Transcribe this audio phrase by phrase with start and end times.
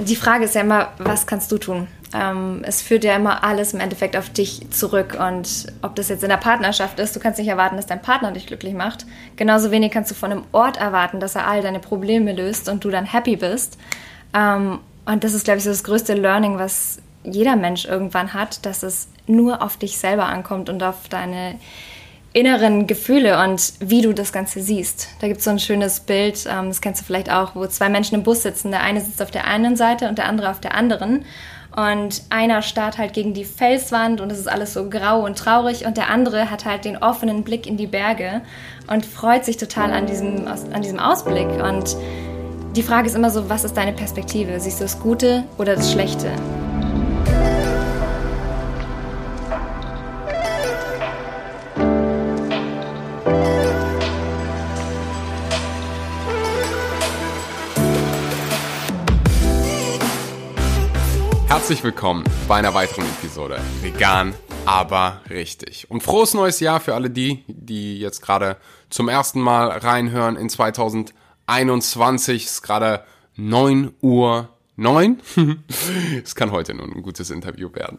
[0.00, 1.88] die Frage ist ja immer, was kannst du tun?
[2.14, 5.16] Ähm, es führt ja immer alles im Endeffekt auf dich zurück.
[5.18, 8.32] Und ob das jetzt in der Partnerschaft ist, du kannst nicht erwarten, dass dein Partner
[8.32, 9.06] dich glücklich macht.
[9.36, 12.84] Genauso wenig kannst du von einem Ort erwarten, dass er all deine Probleme löst und
[12.84, 13.78] du dann happy bist.
[14.34, 18.64] Ähm, und das ist, glaube ich, so das größte Learning, was jeder Mensch irgendwann hat,
[18.66, 21.58] dass es nur auf dich selber ankommt und auf deine
[22.36, 25.08] inneren Gefühle und wie du das Ganze siehst.
[25.20, 27.88] Da gibt es so ein schönes Bild, ähm, das kennst du vielleicht auch, wo zwei
[27.88, 28.70] Menschen im Bus sitzen.
[28.70, 31.24] Der eine sitzt auf der einen Seite und der andere auf der anderen.
[31.74, 35.86] Und einer starrt halt gegen die Felswand und es ist alles so grau und traurig
[35.86, 38.42] und der andere hat halt den offenen Blick in die Berge
[38.86, 41.48] und freut sich total an diesem, an diesem Ausblick.
[41.48, 41.96] Und
[42.76, 44.60] die Frage ist immer so, was ist deine Perspektive?
[44.60, 46.30] Siehst du das Gute oder das Schlechte?
[61.66, 64.34] Herzlich willkommen bei einer weiteren Episode Vegan,
[64.66, 65.90] aber richtig.
[65.90, 68.56] Und frohes neues Jahr für alle die, die jetzt gerade
[68.88, 72.44] zum ersten Mal reinhören in 2021.
[72.44, 73.02] Es ist gerade
[73.34, 75.20] 9 Uhr 9.
[76.24, 77.98] es kann heute nur ein gutes Interview werden.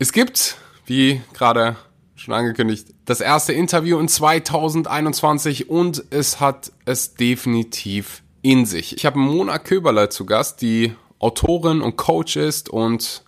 [0.00, 1.76] Es gibt, wie gerade
[2.16, 8.96] schon angekündigt, das erste Interview in 2021 und es hat es definitiv in sich.
[8.96, 13.24] Ich habe Mona Köberle zu Gast, die Autorin und Coach ist und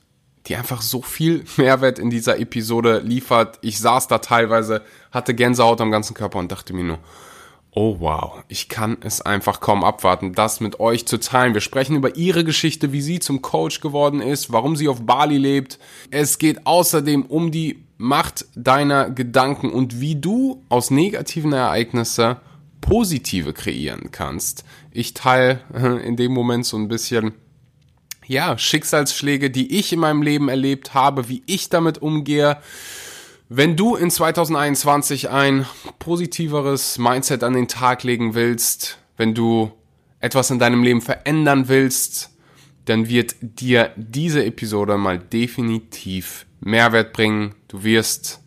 [0.47, 3.59] die einfach so viel Mehrwert in dieser Episode liefert.
[3.63, 6.99] Ich saß da teilweise, hatte Gänsehaut am ganzen Körper und dachte mir nur,
[7.73, 11.55] oh wow, ich kann es einfach kaum abwarten, das mit euch zu teilen.
[11.55, 15.37] Wir sprechen über ihre Geschichte, wie sie zum Coach geworden ist, warum sie auf Bali
[15.37, 15.79] lebt.
[16.11, 22.37] Es geht außerdem um die Macht deiner Gedanken und wie du aus negativen Ereignissen
[22.81, 24.65] positive kreieren kannst.
[24.93, 25.61] Ich teile
[26.05, 27.35] in dem Moment so ein bisschen
[28.29, 32.59] ja, Schicksalsschläge, die ich in meinem Leben erlebt habe, wie ich damit umgehe.
[33.49, 35.67] Wenn du in 2021 ein
[35.99, 39.73] positiveres Mindset an den Tag legen willst, wenn du
[40.21, 42.31] etwas in deinem Leben verändern willst,
[42.85, 47.55] dann wird dir diese Episode mal definitiv Mehrwert bringen.
[47.69, 48.41] Du wirst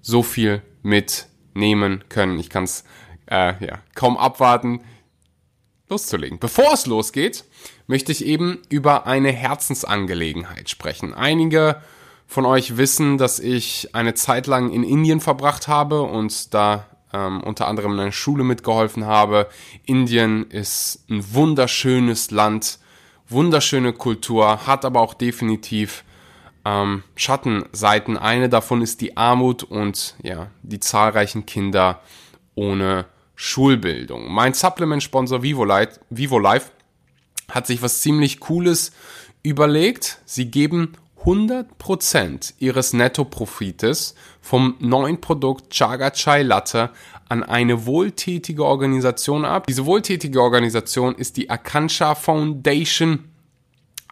[0.00, 2.38] so viel mitnehmen können.
[2.38, 2.84] Ich kann es
[3.26, 4.80] äh, ja, kaum abwarten,
[5.90, 6.38] loszulegen.
[6.38, 7.44] Bevor es losgeht,
[7.86, 11.12] möchte ich eben über eine Herzensangelegenheit sprechen.
[11.12, 11.82] Einige
[12.26, 17.42] von euch wissen, dass ich eine Zeit lang in Indien verbracht habe und da ähm,
[17.42, 19.48] unter anderem in einer Schule mitgeholfen habe.
[19.84, 22.78] Indien ist ein wunderschönes Land,
[23.28, 26.04] wunderschöne Kultur, hat aber auch definitiv
[26.64, 28.16] ähm, Schattenseiten.
[28.16, 32.00] Eine davon ist die Armut und ja, die zahlreichen Kinder
[32.54, 33.06] ohne
[33.42, 34.30] Schulbildung.
[34.30, 35.66] Mein Supplement-Sponsor Vivo,
[36.10, 36.42] Vivo
[37.50, 38.92] hat sich was ziemlich Cooles
[39.42, 40.20] überlegt.
[40.26, 40.92] Sie geben
[41.24, 46.90] 100% ihres Nettoprofites vom neuen Produkt Chaga Chai Latte
[47.30, 49.66] an eine wohltätige Organisation ab.
[49.68, 53.30] Diese wohltätige Organisation ist die Akansha Foundation.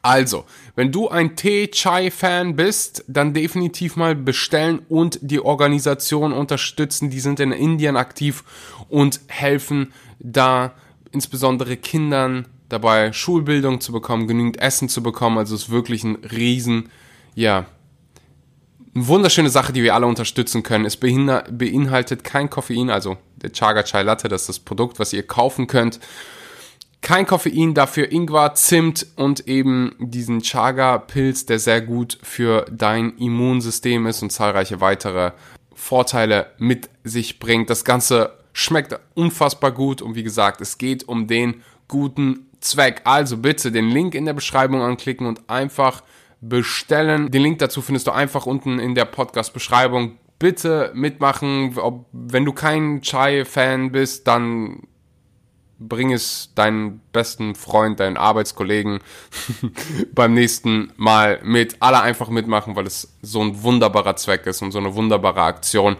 [0.02, 0.44] Also,
[0.76, 7.10] wenn du ein Tee-Chai-Fan bist, dann definitiv mal bestellen und die Organisation unterstützen.
[7.10, 8.44] Die sind in Indien aktiv
[8.88, 10.72] und helfen da
[11.12, 15.38] insbesondere Kindern dabei, Schulbildung zu bekommen, genügend Essen zu bekommen.
[15.38, 16.91] Also es ist wirklich ein riesen,
[17.34, 17.66] ja,
[18.94, 20.84] eine wunderschöne Sache, die wir alle unterstützen können.
[20.84, 25.26] Es beinhaltet kein Koffein, also der Chaga Chai Latte, das ist das Produkt, was ihr
[25.26, 26.00] kaufen könnt.
[27.00, 34.06] Kein Koffein, dafür Ingwer, Zimt und eben diesen Chaga-Pilz, der sehr gut für dein Immunsystem
[34.06, 35.31] ist und zahlreiche weitere
[35.75, 37.70] Vorteile mit sich bringt.
[37.70, 43.02] Das Ganze schmeckt unfassbar gut und wie gesagt, es geht um den guten Zweck.
[43.04, 46.02] Also bitte den Link in der Beschreibung anklicken und einfach
[46.41, 47.30] bestellen.
[47.30, 50.19] Den Link dazu findest du einfach unten in der Podcast-Beschreibung.
[50.41, 51.78] Bitte mitmachen.
[51.78, 54.82] Ob, wenn du kein Chai-Fan bist, dann
[55.78, 58.98] bring es deinen besten Freund, deinen Arbeitskollegen
[60.14, 61.76] beim nächsten Mal mit.
[61.78, 65.96] Alle einfach mitmachen, weil es so ein wunderbarer Zweck ist und so eine wunderbare Aktion.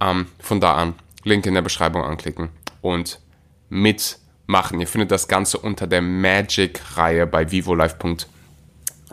[0.00, 0.94] Ähm, von da an,
[1.24, 3.20] Link in der Beschreibung anklicken und
[3.68, 4.80] mit machen.
[4.80, 8.26] Ihr findet das Ganze unter der Magic-Reihe bei vivolife.de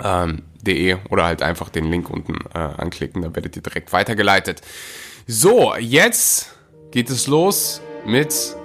[0.04, 4.62] ähm, oder halt einfach den Link unten äh, anklicken, da werdet ihr direkt weitergeleitet.
[5.28, 6.56] So, jetzt
[6.92, 8.56] geht es los mit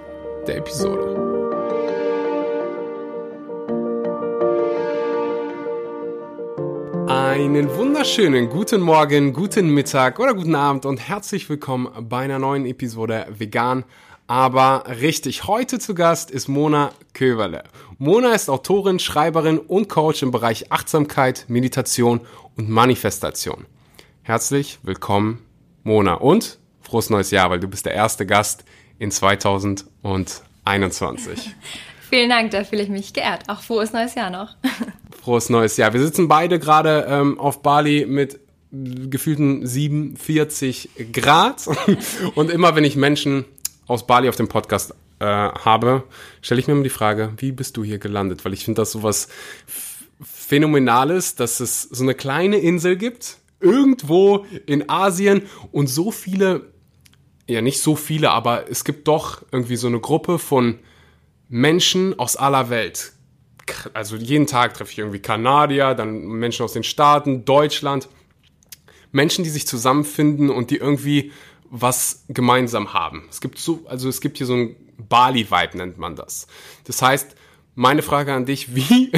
[0.47, 1.44] der Episode.
[7.09, 12.65] Einen wunderschönen guten Morgen, guten Mittag oder guten Abend und herzlich willkommen bei einer neuen
[12.65, 13.85] Episode Vegan,
[14.27, 15.47] aber richtig.
[15.47, 17.65] Heute zu Gast ist Mona Köverle.
[17.99, 22.23] Mona ist Autorin, Schreiberin und Coach im Bereich Achtsamkeit, Meditation
[22.57, 23.67] und Manifestation.
[24.23, 25.45] Herzlich willkommen,
[25.83, 26.15] Mona.
[26.15, 28.65] Und frohes neues Jahr, weil du bist der erste Gast
[28.99, 31.55] in 2021.
[32.09, 33.43] Vielen Dank, da fühle ich mich geehrt.
[33.49, 34.57] Auch frohes neues Jahr noch.
[35.25, 35.95] Frohes neues Jahr.
[35.95, 38.41] Wir sitzen beide gerade ähm, auf Bali mit
[38.71, 41.67] gefühlten 47 Grad.
[42.35, 43.47] Und immer wenn ich Menschen
[43.87, 46.03] aus Bali auf dem Podcast äh, habe,
[46.43, 48.45] stelle ich mir immer die Frage, wie bist du hier gelandet?
[48.45, 49.29] Weil ich finde das sowas
[50.21, 55.41] Phänomenales, dass es so eine kleine Insel gibt, irgendwo in Asien
[55.73, 56.67] und so viele,
[57.49, 60.81] ja nicht so viele, aber es gibt doch irgendwie so eine Gruppe von
[61.49, 63.14] Menschen aus aller Welt.
[63.93, 68.09] Also jeden Tag treffe ich irgendwie Kanadier, dann Menschen aus den Staaten, Deutschland.
[69.13, 71.33] Menschen, die sich zusammenfinden und die irgendwie
[71.71, 73.25] was gemeinsam haben.
[73.31, 76.47] Es gibt so, also es gibt hier so ein Bali-Vibe nennt man das.
[76.85, 77.35] Das heißt,
[77.75, 79.11] meine Frage an dich, wie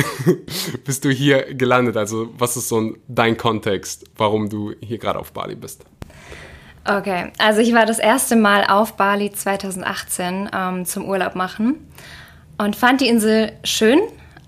[0.84, 1.96] bist du hier gelandet?
[1.96, 5.84] Also was ist so dein Kontext, warum du hier gerade auf Bali bist?
[6.88, 11.90] Okay, also ich war das erste Mal auf Bali 2018 ähm, zum Urlaub machen
[12.58, 13.98] und fand die Insel schön,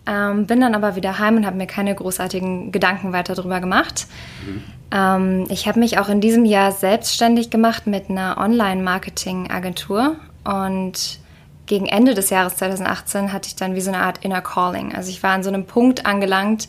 [0.09, 4.07] ähm, bin dann aber wieder heim und habe mir keine großartigen Gedanken weiter darüber gemacht.
[4.47, 4.63] Mhm.
[4.91, 11.19] Ähm, ich habe mich auch in diesem Jahr selbstständig gemacht mit einer Online-Marketing-Agentur und
[11.67, 14.95] gegen Ende des Jahres 2018 hatte ich dann wie so eine Art Inner Calling.
[14.95, 16.69] Also ich war an so einem Punkt angelangt,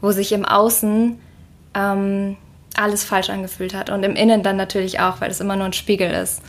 [0.00, 1.18] wo sich im Außen
[1.74, 2.36] ähm,
[2.74, 5.74] alles falsch angefühlt hat und im Innen dann natürlich auch, weil es immer nur ein
[5.74, 6.40] Spiegel ist.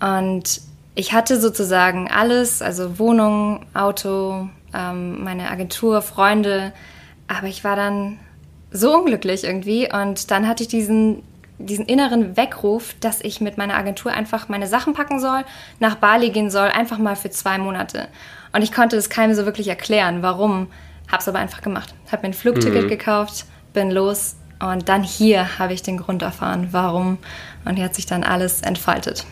[0.00, 0.62] Und
[0.94, 6.72] ich hatte sozusagen alles, also Wohnung, Auto, ähm, meine Agentur, Freunde,
[7.28, 8.18] aber ich war dann
[8.70, 11.22] so unglücklich irgendwie und dann hatte ich diesen
[11.58, 15.44] diesen inneren Weckruf, dass ich mit meiner Agentur einfach meine Sachen packen soll,
[15.80, 18.08] nach Bali gehen soll, einfach mal für zwei Monate.
[18.52, 20.68] Und ich konnte es keinem so wirklich erklären, warum.
[21.10, 21.94] Hab's aber einfach gemacht.
[22.10, 22.88] Hab mir ein Flugticket mhm.
[22.88, 27.18] gekauft, bin los und dann hier habe ich den Grund erfahren, warum.
[27.64, 29.24] Und hier hat sich dann alles entfaltet.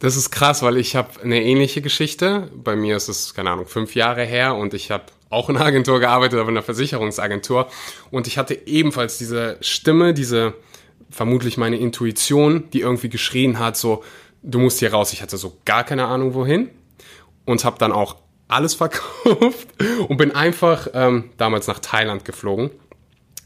[0.00, 2.50] Das ist krass, weil ich habe eine ähnliche Geschichte.
[2.54, 5.66] Bei mir ist es, keine Ahnung, fünf Jahre her und ich habe auch in einer
[5.66, 7.68] Agentur gearbeitet, aber in einer Versicherungsagentur.
[8.10, 10.54] Und ich hatte ebenfalls diese Stimme, diese
[11.10, 14.02] vermutlich meine Intuition, die irgendwie geschrien hat, so,
[14.42, 15.12] du musst hier raus.
[15.12, 16.70] Ich hatte so gar keine Ahnung wohin
[17.44, 18.16] und habe dann auch
[18.48, 19.68] alles verkauft
[20.08, 22.70] und bin einfach ähm, damals nach Thailand geflogen.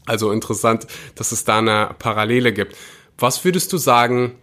[0.05, 2.77] Also interessant, dass es da eine Parallele gibt.
[3.17, 4.35] Was würdest du sagen,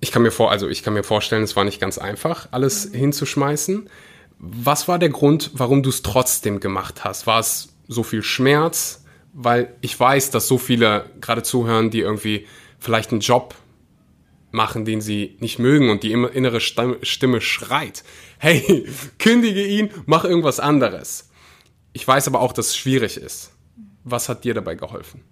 [0.00, 2.90] ich kann mir vor, also ich kann mir vorstellen, es war nicht ganz einfach, alles
[2.92, 3.88] hinzuschmeißen.
[4.38, 7.26] Was war der Grund, warum du es trotzdem gemacht hast?
[7.26, 9.04] War es so viel Schmerz?
[9.32, 12.46] Weil ich weiß, dass so viele gerade zuhören, die irgendwie
[12.78, 13.54] vielleicht einen Job
[14.50, 18.04] machen, den sie nicht mögen und die innere Stimme schreit.
[18.40, 18.86] Hey,
[19.18, 21.28] kündige ihn, mach irgendwas anderes.
[21.92, 23.50] Ich weiß aber auch, dass es schwierig ist.
[24.04, 25.24] Was hat dir dabei geholfen?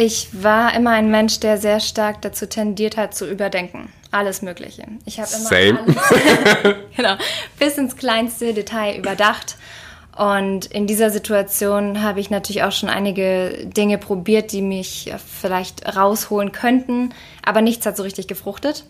[0.00, 3.92] Ich war immer ein Mensch, der sehr stark dazu tendiert hat, zu überdenken.
[4.12, 4.84] Alles Mögliche.
[5.06, 5.80] Ich habe immer Same.
[5.80, 7.14] alles genau,
[7.58, 9.56] bis ins kleinste Detail überdacht.
[10.16, 15.96] Und in dieser Situation habe ich natürlich auch schon einige Dinge probiert, die mich vielleicht
[15.96, 17.12] rausholen könnten,
[17.44, 18.84] aber nichts hat so richtig gefruchtet.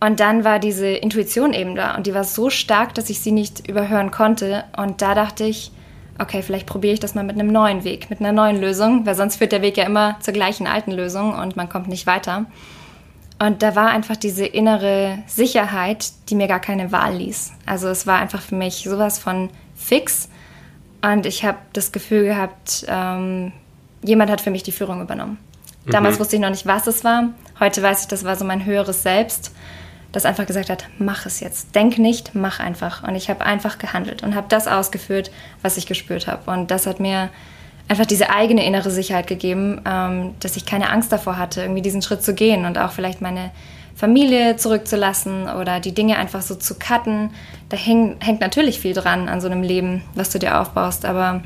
[0.00, 3.30] Und dann war diese Intuition eben da und die war so stark, dass ich sie
[3.30, 4.64] nicht überhören konnte.
[4.76, 5.70] Und da dachte ich,
[6.18, 9.14] okay, vielleicht probiere ich das mal mit einem neuen Weg, mit einer neuen Lösung, weil
[9.14, 12.46] sonst führt der Weg ja immer zur gleichen alten Lösung und man kommt nicht weiter.
[13.38, 17.52] Und da war einfach diese innere Sicherheit, die mir gar keine Wahl ließ.
[17.66, 20.28] Also es war einfach für mich sowas von fix.
[21.00, 23.52] Und ich habe das Gefühl gehabt, ähm,
[24.04, 25.38] jemand hat für mich die Führung übernommen.
[25.86, 26.20] Damals mhm.
[26.20, 27.30] wusste ich noch nicht, was es war.
[27.58, 29.52] Heute weiß ich, das war so mein höheres Selbst
[30.12, 31.74] das einfach gesagt hat, mach es jetzt.
[31.74, 33.02] Denk nicht, mach einfach.
[33.02, 35.30] Und ich habe einfach gehandelt und habe das ausgeführt,
[35.62, 36.50] was ich gespürt habe.
[36.50, 37.30] Und das hat mir
[37.88, 42.02] einfach diese eigene innere Sicherheit gegeben, ähm, dass ich keine Angst davor hatte, irgendwie diesen
[42.02, 43.50] Schritt zu gehen und auch vielleicht meine
[43.94, 47.30] Familie zurückzulassen oder die Dinge einfach so zu cutten.
[47.68, 51.04] Da häng, hängt natürlich viel dran an so einem Leben, was du dir aufbaust.
[51.04, 51.42] Aber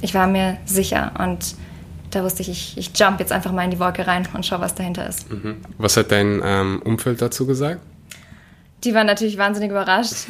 [0.00, 1.54] ich war mir sicher und
[2.10, 4.60] da wusste ich, ich, ich jump jetzt einfach mal in die Wolke rein und schau,
[4.60, 5.30] was dahinter ist.
[5.30, 5.56] Mhm.
[5.78, 7.80] Was hat dein ähm, Umfeld dazu gesagt?
[8.84, 10.26] Die waren natürlich wahnsinnig überrascht.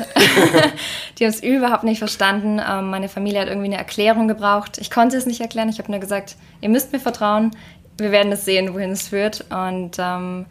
[1.18, 2.61] die haben es überhaupt nicht verstanden.
[2.66, 4.78] Ähm, meine Familie hat irgendwie eine Erklärung gebraucht.
[4.78, 5.68] Ich konnte es nicht erklären.
[5.68, 7.52] Ich habe nur gesagt, ihr müsst mir vertrauen.
[7.97, 9.47] Wir werden es sehen, wohin es führt.
[9.50, 10.47] Und ähm,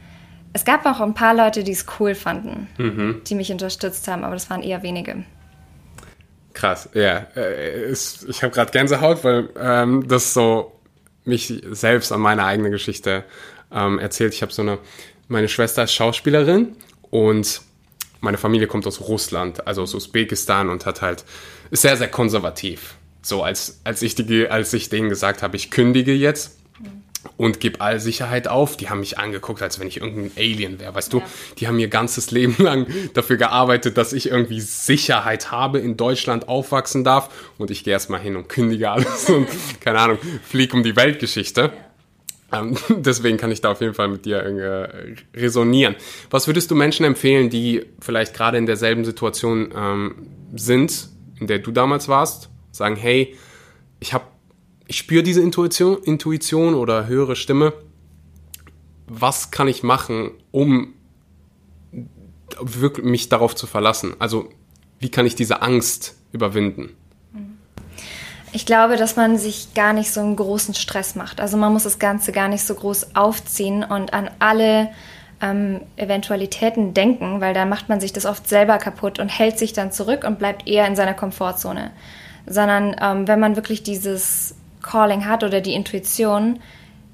[0.53, 3.21] es gab auch ein paar Leute, die es cool fanden, mhm.
[3.27, 5.23] die mich unterstützt haben, aber das waren eher wenige.
[6.53, 7.27] Krass, ja.
[7.35, 10.73] Äh, ich habe gerade Gänsehaut, weil ähm, das so
[11.23, 13.23] mich selbst an meine eigene Geschichte
[13.71, 14.33] ähm, erzählt.
[14.33, 14.79] Ich habe so eine,
[15.27, 16.75] meine Schwester ist Schauspielerin
[17.09, 17.61] und
[18.21, 21.25] Meine Familie kommt aus Russland, also aus Usbekistan und hat halt,
[21.69, 22.95] ist sehr, sehr konservativ.
[23.21, 26.57] So, als, als, ich, die, als ich denen gesagt habe, ich kündige jetzt,
[27.37, 28.77] und gebe all Sicherheit auf.
[28.77, 30.93] Die haben mich angeguckt, als wenn ich irgendein Alien wäre.
[30.95, 31.19] Weißt ja.
[31.19, 31.25] du,
[31.57, 36.47] die haben ihr ganzes Leben lang dafür gearbeitet, dass ich irgendwie Sicherheit habe, in Deutschland
[36.47, 37.29] aufwachsen darf.
[37.57, 39.47] Und ich gehe erstmal hin und kündige alles und,
[39.79, 41.61] keine Ahnung, fliege um die Weltgeschichte.
[41.61, 41.90] Ja.
[42.51, 45.95] Ähm, deswegen kann ich da auf jeden Fall mit dir äh, resonieren.
[46.29, 51.59] Was würdest du Menschen empfehlen, die vielleicht gerade in derselben Situation ähm, sind, in der
[51.59, 52.49] du damals warst?
[52.71, 53.35] Sagen, hey,
[53.99, 54.25] ich habe
[54.91, 57.71] ich spüre diese Intuition, Intuition oder höhere Stimme.
[59.07, 60.95] Was kann ich machen, um
[62.59, 64.15] wirklich mich darauf zu verlassen?
[64.19, 64.49] Also,
[64.99, 66.97] wie kann ich diese Angst überwinden?
[68.53, 71.39] Ich glaube, dass man sich gar nicht so einen großen Stress macht.
[71.39, 74.89] Also man muss das Ganze gar nicht so groß aufziehen und an alle
[75.41, 79.71] ähm, Eventualitäten denken, weil dann macht man sich das oft selber kaputt und hält sich
[79.71, 81.91] dann zurück und bleibt eher in seiner Komfortzone.
[82.45, 86.59] Sondern ähm, wenn man wirklich dieses Calling hat oder die Intuition,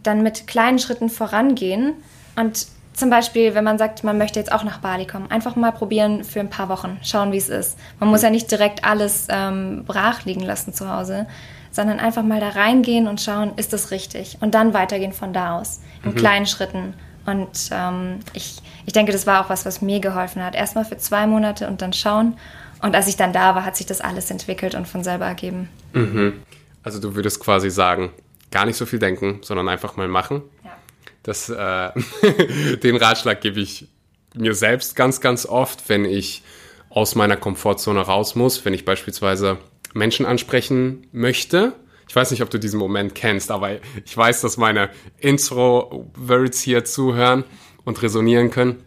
[0.01, 1.93] dann mit kleinen Schritten vorangehen
[2.35, 2.67] und
[2.97, 6.23] zum Beispiel, wenn man sagt, man möchte jetzt auch nach Bali kommen, einfach mal probieren
[6.23, 7.77] für ein paar Wochen, schauen, wie es ist.
[7.99, 11.27] Man muss ja nicht direkt alles ähm, brach liegen lassen zu Hause,
[11.69, 14.39] sondern einfach mal da reingehen und schauen, ist das richtig?
[14.41, 16.15] Und dann weitergehen von da aus, in mhm.
[16.15, 16.95] kleinen Schritten.
[17.27, 20.55] Und ähm, ich, ich denke, das war auch was, was mir geholfen hat.
[20.55, 22.35] Erstmal für zwei Monate und dann schauen.
[22.81, 25.69] Und als ich dann da war, hat sich das alles entwickelt und von selber ergeben.
[25.93, 26.41] Mhm.
[26.81, 28.11] Also du würdest quasi sagen,
[28.49, 30.41] gar nicht so viel denken, sondern einfach mal machen.
[31.27, 31.91] Das, äh,
[32.77, 33.87] den Ratschlag gebe ich
[34.33, 36.41] mir selbst ganz, ganz oft, wenn ich
[36.89, 39.57] aus meiner Komfortzone raus muss, wenn ich beispielsweise
[39.93, 41.73] Menschen ansprechen möchte.
[42.07, 43.71] Ich weiß nicht, ob du diesen Moment kennst, aber
[44.05, 47.43] ich weiß, dass meine Intro-Words hier zuhören
[47.83, 48.85] und resonieren können.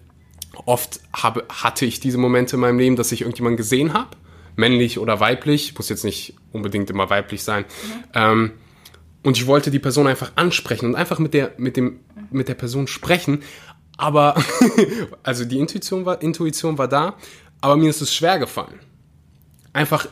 [0.64, 4.16] Oft habe, hatte ich diese Momente in meinem Leben, dass ich irgendjemanden gesehen habe
[4.56, 7.64] männlich oder weiblich, muss jetzt nicht unbedingt immer weiblich sein.
[7.64, 8.04] Mhm.
[8.14, 8.50] Ähm,
[9.22, 12.54] und ich wollte die Person einfach ansprechen und einfach mit der, mit dem, mit der
[12.54, 13.42] Person sprechen.
[13.96, 14.34] Aber,
[15.22, 17.16] also die Intuition war, Intuition war da,
[17.60, 18.80] aber mir ist es schwer gefallen.
[19.72, 20.06] Einfach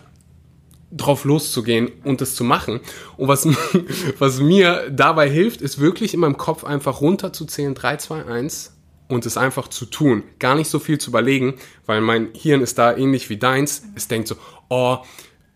[0.91, 2.81] drauf loszugehen und es zu machen.
[3.17, 3.47] Und was,
[4.19, 8.73] was mir dabei hilft, ist wirklich in meinem Kopf einfach runterzuzählen, 3, 2, 1,
[9.09, 10.23] und es einfach zu tun.
[10.39, 11.55] Gar nicht so viel zu überlegen,
[11.87, 13.83] weil mein Hirn ist da ähnlich wie deins.
[13.95, 14.37] Es denkt so,
[14.69, 14.99] oh,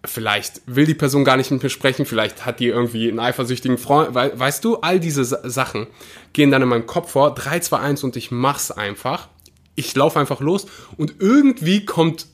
[0.04, 3.78] vielleicht will die Person gar nicht mit mir sprechen, vielleicht hat die irgendwie einen eifersüchtigen
[3.78, 5.86] Freund, we weißt du, all diese Sachen
[6.32, 9.28] gehen dann in meinem Kopf vor, 3, 2, 1 und ich mach's einfach.
[9.74, 10.66] Ich laufe einfach los
[10.96, 12.26] und irgendwie kommt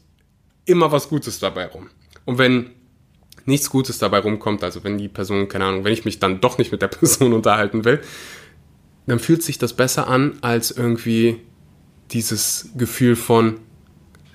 [0.65, 1.89] immer was Gutes dabei rum.
[2.25, 2.71] Und wenn
[3.45, 6.59] nichts Gutes dabei rumkommt, also wenn die Person, keine Ahnung, wenn ich mich dann doch
[6.59, 8.01] nicht mit der Person unterhalten will,
[9.07, 11.41] dann fühlt sich das besser an als irgendwie
[12.11, 13.61] dieses Gefühl von,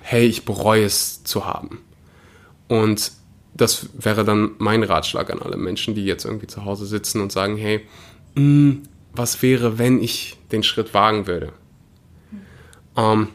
[0.00, 1.80] hey, ich bereue es zu haben.
[2.68, 3.12] Und
[3.54, 7.32] das wäre dann mein Ratschlag an alle Menschen, die jetzt irgendwie zu Hause sitzen und
[7.32, 7.86] sagen, hey,
[8.34, 8.82] mh, hm,
[9.12, 11.52] was wäre, wenn ich den Schritt wagen würde?
[12.96, 13.28] Ähm,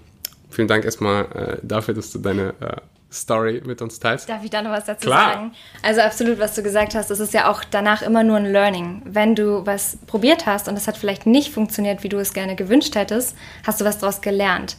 [0.50, 4.30] vielen Dank erstmal äh, dafür, dass du deine äh, Story mit uns teilst?
[4.30, 5.34] Darf ich da noch was dazu Klar.
[5.34, 5.52] sagen?
[5.82, 9.02] Also absolut, was du gesagt hast, das ist ja auch danach immer nur ein Learning.
[9.06, 12.56] Wenn du was probiert hast und es hat vielleicht nicht funktioniert, wie du es gerne
[12.56, 13.36] gewünscht hättest,
[13.66, 14.78] hast du was daraus gelernt.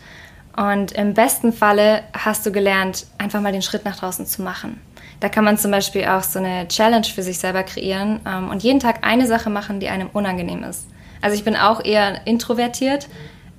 [0.57, 4.81] Und im besten Falle hast du gelernt, einfach mal den Schritt nach draußen zu machen.
[5.21, 8.63] Da kann man zum Beispiel auch so eine Challenge für sich selber kreieren ähm, und
[8.63, 10.87] jeden Tag eine Sache machen, die einem unangenehm ist.
[11.21, 13.09] Also ich bin auch eher introvertiert.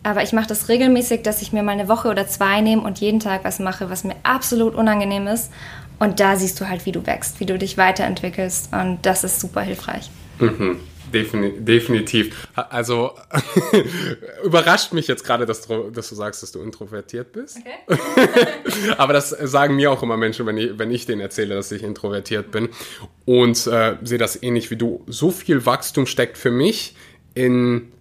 [0.04, 3.00] Aber ich mache das regelmäßig, dass ich mir mal eine Woche oder zwei nehme und
[3.00, 5.52] jeden Tag was mache, was mir absolut unangenehm ist.
[6.00, 8.74] Und da siehst du halt, wie du wächst, wie du dich weiterentwickelst.
[8.74, 10.10] Und das ist super hilfreich.
[10.40, 10.80] Mhm.
[11.12, 12.48] Definitiv.
[12.56, 13.12] Also
[14.44, 17.58] überrascht mich jetzt gerade, dass, dass, du sagst, dass du introvertiert bist.
[17.58, 18.48] Okay.
[18.98, 21.84] Aber das sagen mir auch immer Menschen, wenn ich, wenn ich denen erzähle, dass ich
[21.84, 22.70] introvertiert bin.
[23.26, 25.04] Und äh, sehe das ähnlich wie du.
[25.08, 26.96] So viel Wachstum steckt für mich
[27.34, 27.92] in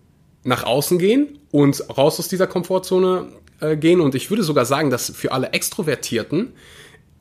[0.43, 3.29] nach außen gehen und raus aus dieser Komfortzone
[3.61, 4.01] äh, gehen.
[4.01, 6.55] Und ich würde sogar sagen, dass für alle Extrovertierten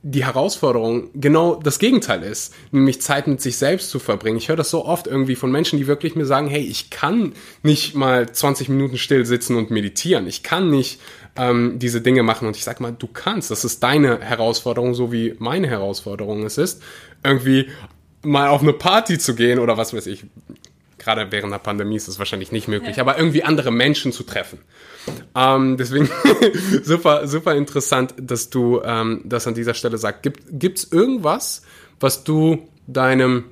[0.02, 4.38] die Herausforderung genau das Gegenteil ist, nämlich Zeit mit sich selbst zu verbringen.
[4.38, 7.34] Ich höre das so oft irgendwie von Menschen, die wirklich mir sagen, hey, ich kann
[7.64, 10.26] nicht mal 20 Minuten still sitzen und meditieren.
[10.26, 11.02] Ich kann nicht
[11.36, 12.48] ähm, diese Dinge machen.
[12.48, 13.52] Und ich sage mal, du kannst.
[13.52, 16.82] Das ist deine Herausforderung, so wie meine Herausforderung es ist,
[17.24, 17.68] irgendwie
[18.22, 20.26] mal auf eine Party zu gehen oder was weiß ich
[21.00, 23.04] gerade während der Pandemie ist es wahrscheinlich nicht möglich, ja.
[23.04, 24.60] aber irgendwie andere Menschen zu treffen.
[25.36, 26.10] Ähm, deswegen
[26.84, 30.24] super, super interessant, dass du ähm, das an dieser Stelle sagst.
[30.52, 31.64] Gibt es irgendwas,
[32.00, 33.46] was du deinem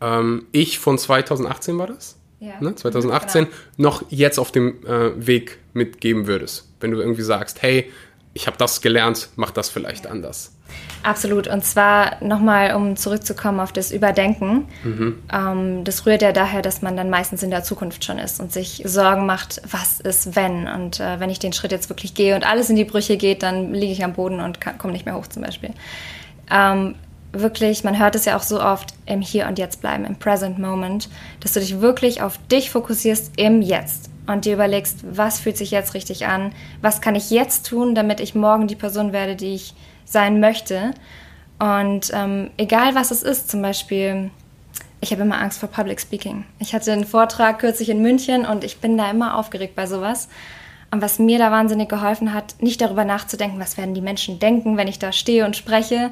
[0.00, 2.16] ähm, Ich von 2018 war das?
[2.40, 2.60] Ja.
[2.60, 2.74] Ne?
[2.74, 3.56] 2018 genau.
[3.76, 6.68] noch jetzt auf dem äh, Weg mitgeben würdest?
[6.80, 7.90] Wenn du irgendwie sagst, hey,
[8.32, 10.52] ich habe das gelernt, mach das vielleicht anders.
[11.02, 11.48] Absolut.
[11.48, 14.68] Und zwar nochmal, um zurückzukommen auf das Überdenken.
[14.84, 15.22] Mhm.
[15.32, 18.52] Ähm, das rührt ja daher, dass man dann meistens in der Zukunft schon ist und
[18.52, 20.68] sich Sorgen macht, was ist, wenn.
[20.68, 23.42] Und äh, wenn ich den Schritt jetzt wirklich gehe und alles in die Brüche geht,
[23.42, 25.70] dann liege ich am Boden und komme nicht mehr hoch zum Beispiel.
[26.50, 26.94] Ähm,
[27.32, 30.58] wirklich, man hört es ja auch so oft, im Hier und Jetzt bleiben, im Present
[30.58, 31.08] Moment,
[31.40, 35.70] dass du dich wirklich auf dich fokussierst im Jetzt und dir überlegst, was fühlt sich
[35.70, 39.54] jetzt richtig an, was kann ich jetzt tun, damit ich morgen die Person werde, die
[39.54, 40.92] ich sein möchte.
[41.58, 44.30] Und ähm, egal was es ist, zum Beispiel,
[45.00, 46.44] ich habe immer Angst vor Public Speaking.
[46.58, 50.28] Ich hatte einen Vortrag kürzlich in München und ich bin da immer aufgeregt bei sowas.
[50.90, 54.76] Und was mir da wahnsinnig geholfen hat, nicht darüber nachzudenken, was werden die Menschen denken,
[54.76, 56.10] wenn ich da stehe und spreche,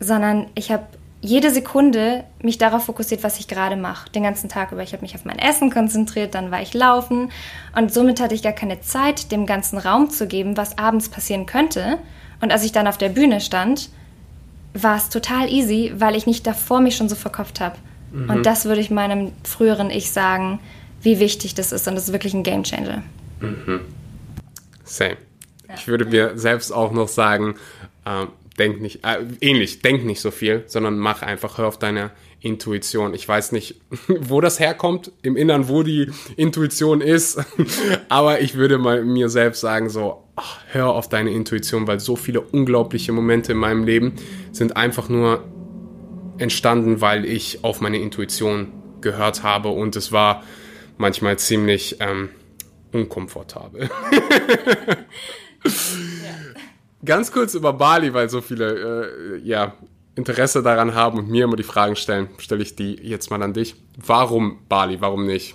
[0.00, 0.86] sondern ich habe
[1.26, 4.82] jede Sekunde mich darauf fokussiert, was ich gerade mache, den ganzen Tag über.
[4.82, 7.30] Ich habe mich auf mein Essen konzentriert, dann war ich laufen
[7.76, 11.46] und somit hatte ich gar keine Zeit, dem ganzen Raum zu geben, was abends passieren
[11.46, 11.98] könnte.
[12.40, 13.90] Und als ich dann auf der Bühne stand,
[14.74, 17.76] war es total easy, weil ich nicht davor mich schon so verkopft habe.
[18.12, 18.30] Mhm.
[18.30, 20.60] Und das würde ich meinem früheren Ich sagen,
[21.02, 21.88] wie wichtig das ist.
[21.88, 23.02] Und das ist wirklich ein Game Changer.
[23.40, 23.80] Mhm.
[24.84, 25.16] Same.
[25.68, 25.74] Ja.
[25.74, 27.56] Ich würde mir selbst auch noch sagen,
[28.04, 32.10] ähm, denk nicht, äh, ähnlich, denk nicht so viel, sondern mach einfach, hör auf deine
[32.40, 33.14] Intuition.
[33.14, 37.38] Ich weiß nicht, wo das herkommt, im Innern, wo die Intuition ist,
[38.08, 42.16] aber ich würde mal mir selbst sagen, so, ach, hör auf deine Intuition, weil so
[42.16, 44.14] viele unglaubliche Momente in meinem Leben
[44.52, 45.44] sind einfach nur
[46.38, 50.42] entstanden, weil ich auf meine Intuition gehört habe und es war
[50.98, 52.28] manchmal ziemlich ähm,
[52.92, 53.88] unkomfortabel.
[55.64, 55.70] ja.
[57.04, 59.74] Ganz kurz über Bali, weil so viele äh, ja,
[60.14, 63.52] Interesse daran haben und mir immer die Fragen stellen, stelle ich die jetzt mal an
[63.52, 63.76] dich.
[63.96, 65.00] Warum Bali?
[65.00, 65.54] Warum nicht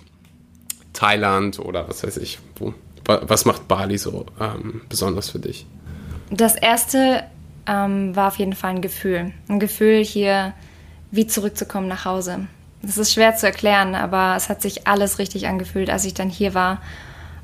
[0.92, 2.38] Thailand oder was weiß ich?
[2.56, 2.72] Wo,
[3.04, 5.66] was macht Bali so ähm, besonders für dich?
[6.30, 7.24] Das erste
[7.66, 9.32] ähm, war auf jeden Fall ein Gefühl.
[9.48, 10.54] Ein Gefühl hier,
[11.10, 12.46] wie zurückzukommen nach Hause.
[12.82, 16.28] Das ist schwer zu erklären, aber es hat sich alles richtig angefühlt, als ich dann
[16.28, 16.80] hier war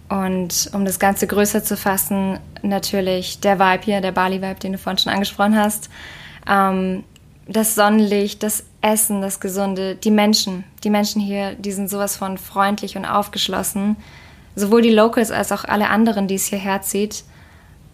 [0.08, 4.78] und um das Ganze größer zu fassen, natürlich der Vibe hier, der Bali-Vibe, den du
[4.78, 5.90] vorhin schon angesprochen hast.
[6.48, 7.04] Ähm,
[7.46, 10.64] das Sonnenlicht, das Essen, das Gesunde, die Menschen.
[10.84, 13.96] Die Menschen hier, die sind sowas von freundlich und aufgeschlossen.
[14.54, 17.24] Sowohl die Locals als auch alle anderen, die es hierher zieht.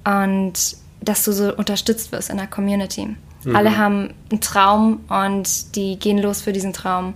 [0.05, 3.17] Und dass du so unterstützt wirst in der Community.
[3.45, 3.57] Mhm.
[3.57, 7.15] Alle haben einen Traum und die gehen los für diesen Traum.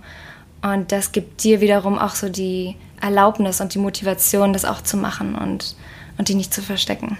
[0.61, 4.97] Und das gibt dir wiederum auch so die Erlaubnis und die Motivation, das auch zu
[4.97, 5.75] machen und,
[6.17, 7.17] und die nicht zu verstecken.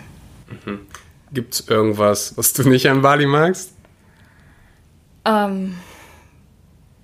[0.65, 0.80] Mhm.
[1.32, 3.74] Gibt es irgendwas, was du nicht an Bali magst?
[5.26, 5.76] Ähm,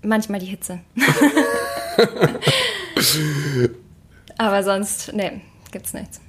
[0.01, 0.79] manchmal die Hitze.
[4.37, 6.19] Aber sonst, nee, gibt's nichts.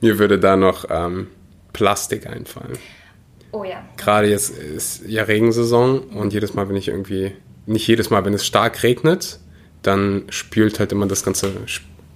[0.00, 1.26] Mir würde da noch ähm,
[1.72, 2.78] Plastik einfallen.
[3.52, 3.82] Oh ja.
[3.96, 7.32] Gerade jetzt ist ja Regensaison und jedes Mal, wenn ich irgendwie,
[7.66, 9.40] nicht jedes Mal, wenn es stark regnet,
[9.82, 11.52] dann spült halt immer das ganze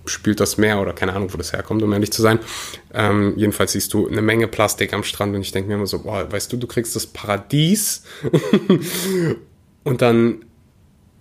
[0.06, 2.38] spült das Meer oder keine Ahnung, wo das herkommt, um ehrlich zu sein.
[2.92, 6.00] Ähm, jedenfalls siehst du eine Menge Plastik am Strand und ich denke mir immer so,
[6.00, 8.04] boah, weißt du, du kriegst das Paradies
[9.84, 10.44] und dann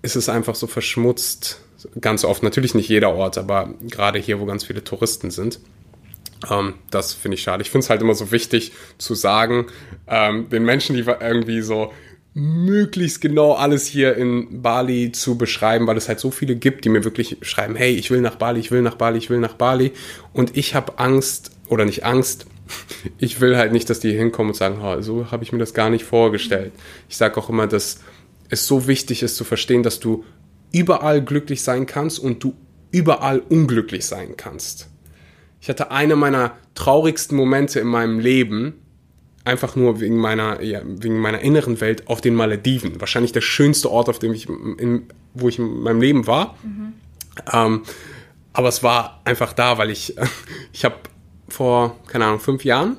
[0.02, 1.62] ist es einfach so verschmutzt.
[2.00, 5.60] Ganz oft, natürlich nicht jeder Ort, aber gerade hier, wo ganz viele Touristen sind.
[6.50, 7.62] Ähm, das finde ich schade.
[7.62, 9.67] Ich finde es halt immer so wichtig zu sagen,
[10.08, 11.93] ähm, den Menschen, die irgendwie so
[12.34, 16.89] möglichst genau alles hier in Bali zu beschreiben, weil es halt so viele gibt, die
[16.89, 19.54] mir wirklich schreiben, hey, ich will nach Bali, ich will nach Bali, ich will nach
[19.54, 19.91] Bali.
[20.34, 22.48] Und ich habe Angst, oder nicht Angst,
[23.19, 25.74] ich will halt nicht, dass die hinkommen und sagen, oh, so habe ich mir das
[25.74, 26.72] gar nicht vorgestellt.
[27.08, 28.00] Ich sage auch immer, dass
[28.50, 30.24] es so wichtig ist zu verstehen, dass du
[30.72, 32.56] überall glücklich sein kannst und du
[32.91, 34.89] überall unglücklich sein kannst.
[35.62, 38.83] Ich hatte eine meiner traurigsten Momente in meinem Leben,
[39.45, 42.99] einfach nur wegen meiner, ja, wegen meiner inneren Welt auf den Malediven.
[42.99, 46.56] Wahrscheinlich der schönste Ort, auf dem ich, in, wo ich in meinem Leben war.
[46.63, 46.93] Mhm.
[47.51, 47.82] Ähm,
[48.53, 50.15] aber es war einfach da, weil ich,
[50.73, 50.95] ich habe
[51.49, 52.97] vor, keine Ahnung, fünf Jahren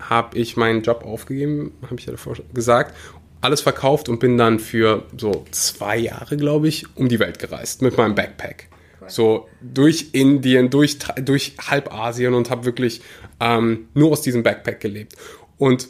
[0.00, 2.94] habe ich meinen Job aufgegeben, habe ich ja davor gesagt,
[3.40, 7.82] alles verkauft und bin dann für so zwei Jahre, glaube ich, um die Welt gereist
[7.82, 8.68] mit meinem Backpack.
[9.08, 13.02] So durch Indien, durch, durch halb Asien und habe wirklich
[13.38, 15.14] ähm, nur aus diesem Backpack gelebt.
[15.58, 15.88] Und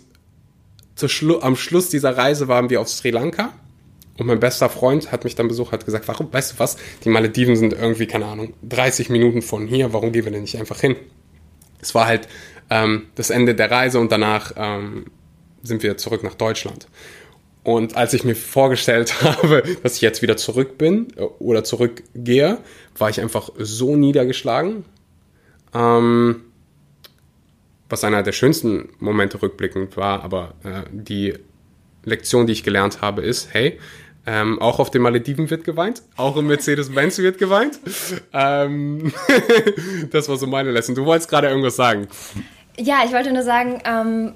[1.06, 3.52] Schlu am Schluss dieser Reise waren wir auf Sri Lanka.
[4.18, 7.10] Und mein bester Freund hat mich dann besucht, hat gesagt, warum, weißt du was, die
[7.10, 10.80] Malediven sind irgendwie, keine Ahnung, 30 Minuten von hier, warum gehen wir denn nicht einfach
[10.80, 10.96] hin?
[11.80, 12.26] Es war halt
[12.70, 15.06] ähm, das Ende der Reise und danach ähm,
[15.62, 16.86] sind wir zurück nach Deutschland.
[17.62, 22.58] Und als ich mir vorgestellt habe, dass ich jetzt wieder zurück bin äh, oder zurückgehe,
[22.96, 24.84] war ich einfach so niedergeschlagen.
[25.74, 26.42] Ähm,
[27.88, 31.34] was einer der schönsten Momente rückblickend war, aber äh, die
[32.04, 33.78] Lektion, die ich gelernt habe, ist, hey,
[34.28, 37.78] ähm, auch auf den Malediven wird geweint, auch im Mercedes-Benz wird geweint.
[38.32, 39.12] Ähm,
[40.10, 40.96] das war so meine Lesson.
[40.96, 42.08] Du wolltest gerade irgendwas sagen.
[42.76, 44.34] Ja, ich wollte nur sagen, ähm,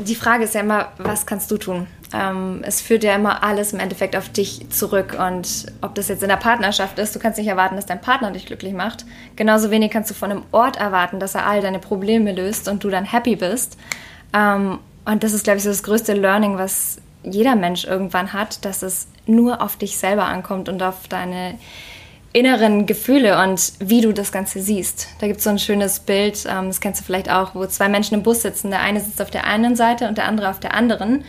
[0.00, 1.86] die Frage ist ja immer, was kannst du tun?
[2.12, 5.16] Ähm, es führt ja immer alles im Endeffekt auf dich zurück.
[5.18, 8.30] Und ob das jetzt in der Partnerschaft ist, du kannst nicht erwarten, dass dein Partner
[8.30, 9.04] dich glücklich macht.
[9.36, 12.82] Genauso wenig kannst du von einem Ort erwarten, dass er all deine Probleme löst und
[12.82, 13.76] du dann happy bist.
[14.32, 18.64] Ähm, und das ist, glaube ich, so das größte Learning, was jeder Mensch irgendwann hat,
[18.64, 21.58] dass es nur auf dich selber ankommt und auf deine
[22.32, 25.08] inneren Gefühle und wie du das Ganze siehst.
[25.20, 27.88] Da gibt es so ein schönes Bild, ähm, das kennst du vielleicht auch, wo zwei
[27.88, 28.70] Menschen im Bus sitzen.
[28.70, 31.24] Der eine sitzt auf der einen Seite und der andere auf der anderen.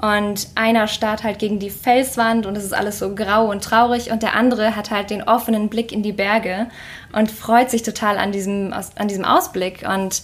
[0.00, 4.10] Und einer starrt halt gegen die Felswand und es ist alles so grau und traurig
[4.10, 6.66] und der andere hat halt den offenen Blick in die Berge
[7.12, 9.84] und freut sich total an diesem, an diesem Ausblick.
[9.88, 10.22] Und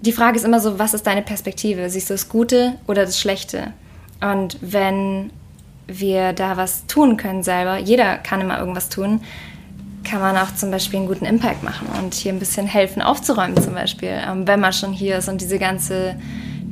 [0.00, 1.88] die Frage ist immer so, was ist deine Perspektive?
[1.90, 3.72] Siehst du das Gute oder das Schlechte?
[4.20, 5.30] Und wenn
[5.86, 9.22] wir da was tun können selber, jeder kann immer irgendwas tun,
[10.08, 13.60] kann man auch zum Beispiel einen guten Impact machen und hier ein bisschen helfen aufzuräumen
[13.60, 16.16] zum Beispiel, ähm, wenn man schon hier ist und diese ganze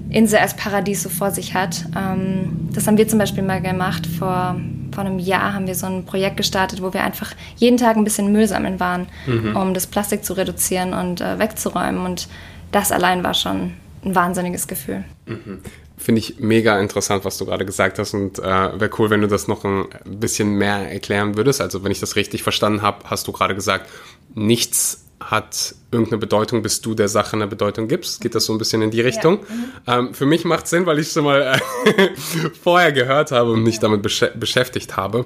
[0.09, 1.85] Insel als Paradies so vor sich hat.
[1.97, 4.07] Ähm, das haben wir zum Beispiel mal gemacht.
[4.07, 4.57] Vor,
[4.93, 8.05] vor einem Jahr haben wir so ein Projekt gestartet, wo wir einfach jeden Tag ein
[8.05, 9.57] bisschen Müll sammeln waren, mhm.
[9.57, 12.05] um das Plastik zu reduzieren und äh, wegzuräumen.
[12.07, 12.29] Und
[12.73, 15.05] das allein war schon ein wahnsinniges Gefühl.
[15.27, 15.61] Mhm.
[15.99, 19.29] Finde ich mega interessant, was du gerade gesagt hast und äh, wäre cool, wenn du
[19.29, 21.61] das noch ein bisschen mehr erklären würdest.
[21.61, 23.89] Also wenn ich das richtig verstanden habe, hast du gerade gesagt,
[24.35, 28.21] nichts hat irgendeine Bedeutung, bis du der Sache eine Bedeutung gibst.
[28.21, 29.39] Geht das so ein bisschen in die Richtung?
[29.87, 29.97] Ja.
[29.97, 30.09] Mhm.
[30.09, 32.09] Ähm, für mich macht Sinn, weil ich es schon mal äh,
[32.63, 35.25] vorher gehört habe und mich damit besch beschäftigt habe.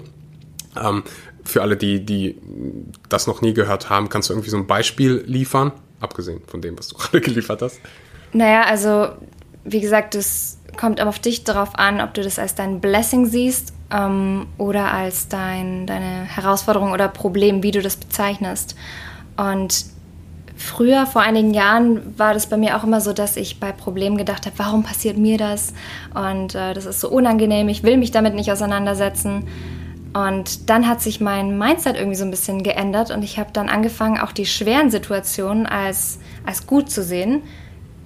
[0.81, 1.03] Ähm,
[1.45, 2.37] für alle, die, die
[3.09, 6.79] das noch nie gehört haben, kannst du irgendwie so ein Beispiel liefern, abgesehen von dem,
[6.79, 7.81] was du gerade geliefert hast?
[8.33, 9.09] Naja, also
[9.65, 13.27] wie gesagt, das kommt aber auf dich darauf an, ob du das als dein Blessing
[13.27, 18.77] siehst ähm, oder als dein, deine Herausforderung oder Problem, wie du das bezeichnest.
[19.37, 19.87] Und
[20.57, 24.17] früher, vor einigen Jahren, war das bei mir auch immer so, dass ich bei Problemen
[24.17, 25.73] gedacht habe, warum passiert mir das?
[26.15, 29.47] Und äh, das ist so unangenehm, ich will mich damit nicht auseinandersetzen.
[30.13, 33.69] Und dann hat sich mein Mindset irgendwie so ein bisschen geändert und ich habe dann
[33.69, 37.43] angefangen, auch die schweren Situationen als, als gut zu sehen,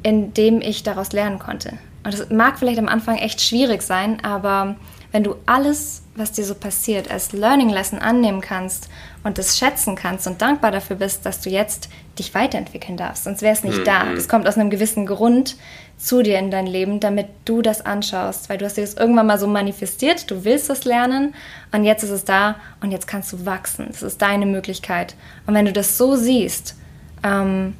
[0.02, 1.78] indem ich daraus lernen konnte.
[2.04, 4.76] Und das mag vielleicht am Anfang echt schwierig sein, aber
[5.10, 8.88] wenn du alles, was dir so passiert, als Learning Lesson annehmen kannst
[9.22, 11.88] und das schätzen kannst und dankbar dafür bist, dass du jetzt
[12.18, 13.84] dich weiterentwickeln darfst, sonst wäre es nicht mhm.
[13.84, 14.12] da.
[14.12, 15.56] Es kommt aus einem gewissen Grund
[15.96, 19.26] zu dir in dein Leben, damit du das anschaust, weil du hast dir das irgendwann
[19.26, 21.34] mal so manifestiert, du willst das lernen
[21.72, 23.86] und jetzt ist es da und jetzt kannst du wachsen.
[23.90, 25.14] Das ist deine Möglichkeit.
[25.46, 26.76] Und wenn du das so siehst,
[27.22, 27.74] ähm,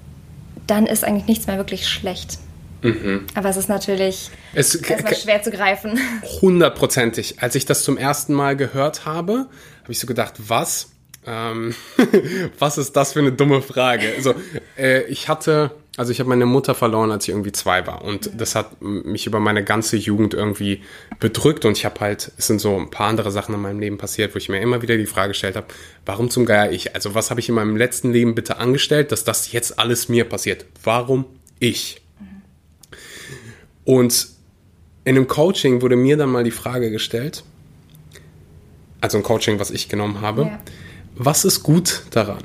[0.69, 2.39] dann ist eigentlich nichts mehr wirklich schlecht.
[2.85, 3.27] Mhm.
[3.35, 5.99] Aber es ist natürlich es, erstmal schwer zu greifen.
[6.43, 7.41] Hundertprozentig.
[7.41, 9.47] Als ich das zum ersten Mal gehört habe,
[9.83, 10.91] habe ich so gedacht, was?
[11.27, 11.75] Ähm,
[12.59, 14.13] was ist das für eine dumme Frage?
[14.15, 14.35] Also,
[14.77, 18.05] äh, ich hatte, also ich habe meine Mutter verloren, als ich irgendwie zwei war.
[18.05, 20.83] Und das hat mich über meine ganze Jugend irgendwie
[21.21, 21.65] bedrückt.
[21.65, 24.35] Und ich habe halt, es sind so ein paar andere Sachen in meinem Leben passiert,
[24.35, 25.69] wo ich mir immer wieder die Frage gestellt habe,
[26.05, 26.95] warum zum Geier ich?
[26.95, 30.25] Also was habe ich in meinem letzten Leben bitte angestellt, dass das jetzt alles mir
[30.29, 30.67] passiert?
[30.83, 31.25] Warum
[31.59, 32.04] ich?
[33.85, 34.29] Und
[35.05, 37.45] in einem Coaching wurde mir dann mal die Frage gestellt,
[39.01, 40.61] also ein Coaching, was ich genommen habe, ja.
[41.15, 42.45] was ist gut daran?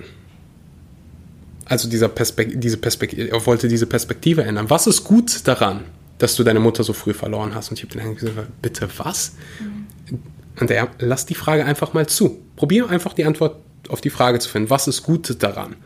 [1.63, 4.69] Also dieser Perspekt diese Perspektive, er wollte diese Perspektive ändern.
[4.69, 5.86] Was ist gut daran,
[6.17, 7.69] dass du deine Mutter so früh verloren hast?
[7.69, 9.34] Und ich habe dann gesagt, bitte was?
[9.60, 10.23] Mhm.
[10.60, 12.41] Und er, lass die Frage einfach mal zu.
[12.58, 13.56] Probier einfach die Antwort
[13.88, 14.69] auf die Frage zu finden.
[14.69, 15.78] Was ist gut daran?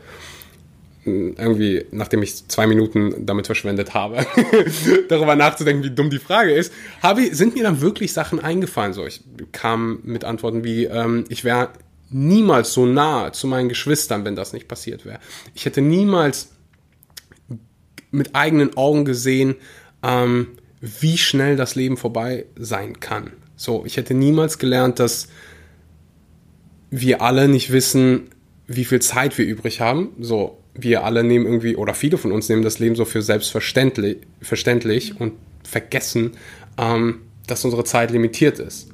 [1.06, 4.26] Irgendwie, nachdem ich zwei Minuten damit verschwendet habe,
[5.08, 8.92] darüber nachzudenken, wie dumm die Frage ist, habe, sind mir dann wirklich Sachen eingefallen.
[8.92, 11.70] So, ich kam mit Antworten wie, ähm, ich wäre
[12.10, 15.18] niemals so nah zu meinen Geschwistern, wenn das nicht passiert wäre.
[15.54, 16.50] Ich hätte niemals
[18.10, 19.56] mit eigenen Augen gesehen,
[20.02, 20.48] ähm,
[20.80, 23.32] wie schnell das Leben vorbei sein kann.
[23.56, 25.28] So, ich hätte niemals gelernt, dass
[26.90, 28.30] wir alle nicht wissen,
[28.66, 30.12] wie viel Zeit wir übrig haben.
[30.20, 34.18] So, wir alle nehmen irgendwie, oder viele von uns nehmen das Leben so für selbstverständlich
[34.40, 36.32] verständlich und vergessen,
[36.76, 38.88] ähm, dass unsere Zeit limitiert ist.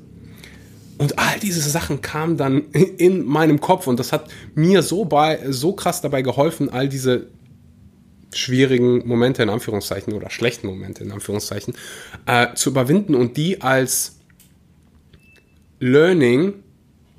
[0.99, 5.41] Und all diese Sachen kamen dann in meinem Kopf und das hat mir so, bei,
[5.49, 7.29] so krass dabei geholfen, all diese
[8.35, 11.75] schwierigen Momente in Anführungszeichen oder schlechten Momente in Anführungszeichen
[12.27, 14.19] äh, zu überwinden und die als
[15.81, 16.55] Learning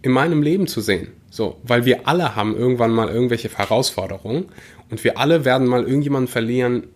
[0.03, 1.09] in meinem Leben zu sehen.
[1.31, 4.47] So, weil wir alle haben irgendwann mal irgendwelche Herausforderungen
[4.89, 6.87] und wir alle werden mal irgendjemanden verlieren,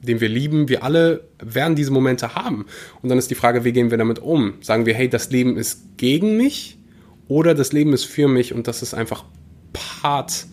[0.00, 2.64] den wir lieben, wir alle werden diese Momente haben.
[3.02, 4.54] Und dann ist die Frage, wie gehen wir damit um?
[4.62, 6.78] Sagen wir, hey, das Leben ist gegen mich
[7.28, 9.26] oder das Leben ist für mich und das ist einfach
[9.74, 10.46] Part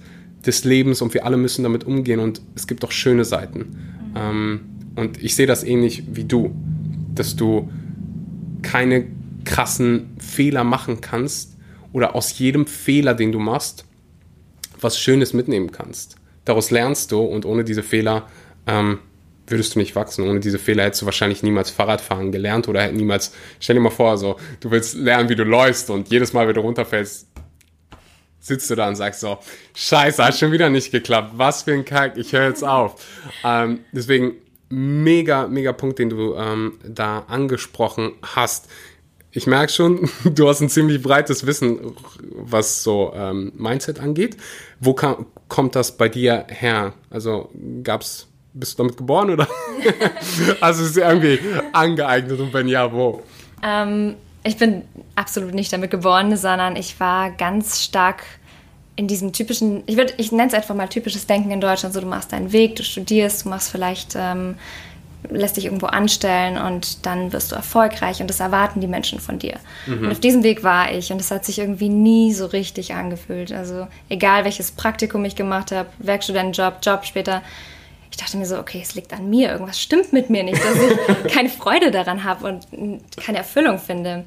[0.45, 3.77] des Lebens und wir alle müssen damit umgehen und es gibt auch schöne Seiten.
[4.13, 4.61] Ähm,
[4.97, 6.53] und ich sehe das ähnlich wie du,
[7.15, 7.71] dass du
[8.61, 9.05] keine
[9.45, 11.50] krassen Fehler machen kannst
[11.93, 13.85] oder aus jedem Fehler, den du machst,
[14.79, 16.15] was Schönes mitnehmen kannst.
[16.45, 18.27] Daraus lernst du und ohne diese Fehler
[18.67, 18.99] ähm,
[19.47, 20.27] würdest du nicht wachsen.
[20.27, 24.17] Ohne diese Fehler hättest du wahrscheinlich niemals Fahrradfahren gelernt oder niemals, stell dir mal vor,
[24.17, 27.27] so, du willst lernen, wie du läufst und jedes Mal, wenn du runterfällst,
[28.39, 29.37] sitzt du da und sagst so,
[29.75, 33.05] scheiße, hat schon wieder nicht geklappt, was für ein Kack, ich höre jetzt auf.
[33.43, 34.33] Ähm, deswegen
[34.69, 38.67] mega, mega Punkt, den du ähm, da angesprochen hast.
[39.31, 41.95] Ich merke schon, du hast ein ziemlich breites Wissen,
[42.33, 44.37] was so ähm, Mindset angeht.
[44.79, 46.93] Wo kam, kommt das bei dir her?
[47.09, 47.49] Also
[47.83, 49.47] gab's, bist du damit geboren oder?
[50.61, 51.39] also ist irgendwie
[51.73, 53.23] angeeignet und wenn ja, wo?
[53.63, 54.83] Ähm, ich bin
[55.15, 58.23] absolut nicht damit geboren, sondern ich war ganz stark
[58.95, 62.07] in diesem typischen, ich, ich nenne es einfach mal typisches Denken in Deutschland, so du
[62.07, 64.55] machst deinen Weg, du studierst, du machst vielleicht, ähm,
[65.29, 69.39] lässt dich irgendwo anstellen und dann wirst du erfolgreich und das erwarten die Menschen von
[69.39, 69.55] dir.
[69.85, 70.05] Mhm.
[70.05, 73.51] Und auf diesem Weg war ich und es hat sich irgendwie nie so richtig angefühlt.
[73.51, 77.41] Also egal welches Praktikum ich gemacht habe, Werkstudentenjob, Job später,
[78.09, 80.75] ich dachte mir so, okay, es liegt an mir, irgendwas stimmt mit mir nicht, dass
[80.75, 82.67] ich keine Freude daran habe und
[83.17, 84.25] keine Erfüllung finde.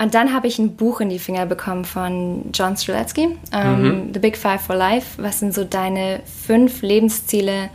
[0.00, 4.14] Und dann habe ich ein Buch in die Finger bekommen von John Streletsky, ähm, mhm.
[4.14, 5.22] The Big Five for Life.
[5.22, 7.68] Was sind so deine fünf Lebensziele,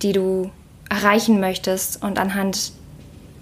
[0.00, 0.50] die du
[0.88, 2.02] erreichen möchtest?
[2.02, 2.72] Und anhand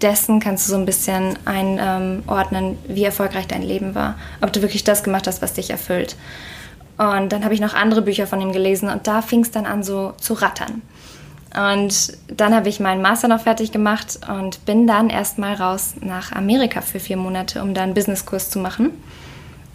[0.01, 4.15] dessen kannst du so ein bisschen einordnen, wie erfolgreich dein Leben war.
[4.41, 6.15] Ob du wirklich das gemacht hast, was dich erfüllt.
[6.97, 9.65] Und dann habe ich noch andere Bücher von ihm gelesen und da fing es dann
[9.65, 10.81] an so zu rattern.
[11.55, 16.33] Und dann habe ich meinen Master noch fertig gemacht und bin dann erstmal raus nach
[16.33, 18.91] Amerika für vier Monate, um da einen Businesskurs zu machen.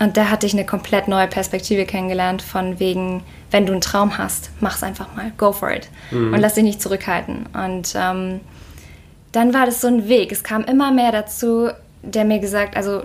[0.01, 4.19] Und da hatte ich eine komplett neue Perspektive kennengelernt, von wegen, wenn du einen Traum
[4.19, 5.89] hast, mach's einfach mal, go for it.
[6.11, 6.33] Mhm.
[6.33, 7.47] Und lass dich nicht zurückhalten.
[7.53, 8.41] Und ähm,
[9.33, 10.33] dann war das so ein Weg.
[10.33, 11.71] Es kam immer mehr dazu,
[12.03, 13.03] der mir gesagt, also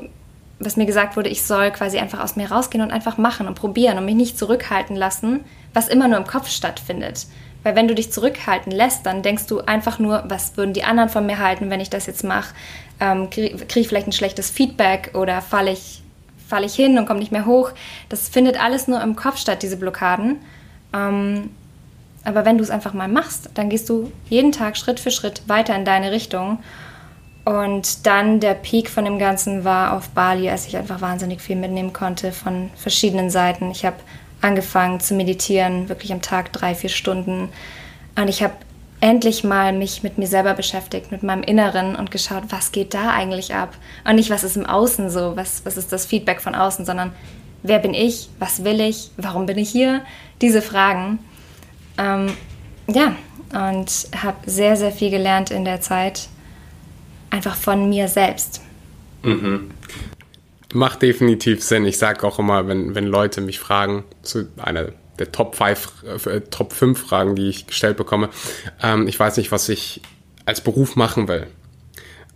[0.60, 3.56] was mir gesagt wurde, ich soll quasi einfach aus mir rausgehen und einfach machen und
[3.56, 5.42] probieren und mich nicht zurückhalten lassen,
[5.74, 7.28] was immer nur im Kopf stattfindet.
[7.64, 11.10] Weil wenn du dich zurückhalten lässt, dann denkst du einfach nur, was würden die anderen
[11.10, 12.54] von mir halten, wenn ich das jetzt mache?
[13.00, 16.02] Ähm, Kriege ich vielleicht ein schlechtes Feedback oder falle ich,
[16.48, 17.72] fall ich hin und komme nicht mehr hoch?
[18.10, 20.38] Das findet alles nur im Kopf statt, diese Blockaden.
[20.94, 21.50] Ähm,
[22.24, 25.44] aber wenn du es einfach mal machst, dann gehst du jeden Tag Schritt für Schritt
[25.48, 26.60] weiter in deine Richtung.
[27.46, 31.56] Und dann der Peak von dem Ganzen war auf Bali, als ich einfach wahnsinnig viel
[31.56, 33.70] mitnehmen konnte von verschiedenen Seiten.
[33.70, 33.98] Ich habe
[34.42, 37.50] angefangen zu meditieren, wirklich am Tag drei, vier Stunden.
[38.16, 38.54] Und ich habe
[39.06, 43.12] endlich mal mich mit mir selber beschäftigt, mit meinem Inneren und geschaut, was geht da
[43.12, 43.78] eigentlich ab?
[44.04, 47.12] Und nicht, was ist im Außen so, was, was ist das Feedback von außen, sondern
[47.62, 50.02] wer bin ich, was will ich, warum bin ich hier?
[50.42, 51.20] Diese Fragen.
[52.00, 52.34] Ähm,
[52.88, 53.16] ja,
[53.54, 56.28] und habe sehr, sehr viel gelernt in der Zeit,
[57.30, 58.62] einfach von mir selbst.
[59.22, 59.70] Mhm.
[60.74, 61.86] Macht definitiv Sinn.
[61.86, 64.88] Ich sage auch immer, wenn, wenn Leute mich fragen, zu einer
[65.20, 68.30] der Top 5, äh, Top 5 Fragen, die ich gestellt bekomme,
[68.82, 70.02] ähm, ich weiß nicht, was ich
[70.46, 71.48] als Beruf machen will.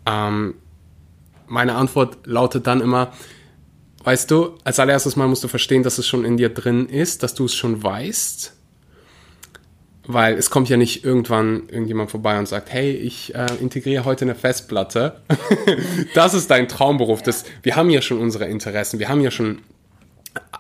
[0.06, 0.56] Ähm,
[1.48, 3.14] meine Antwort lautet dann immer,
[4.04, 7.24] weißt du, als allererstes Mal musst du verstehen, dass es schon in dir drin ist,
[7.24, 8.54] dass du es schon weißt
[10.12, 14.26] weil es kommt ja nicht irgendwann irgendjemand vorbei und sagt, hey, ich äh, integriere heute
[14.26, 15.22] eine Festplatte.
[16.16, 17.22] das ist dein Traumberuf.
[17.22, 19.60] Das, wir haben ja schon unsere Interessen, wir haben ja schon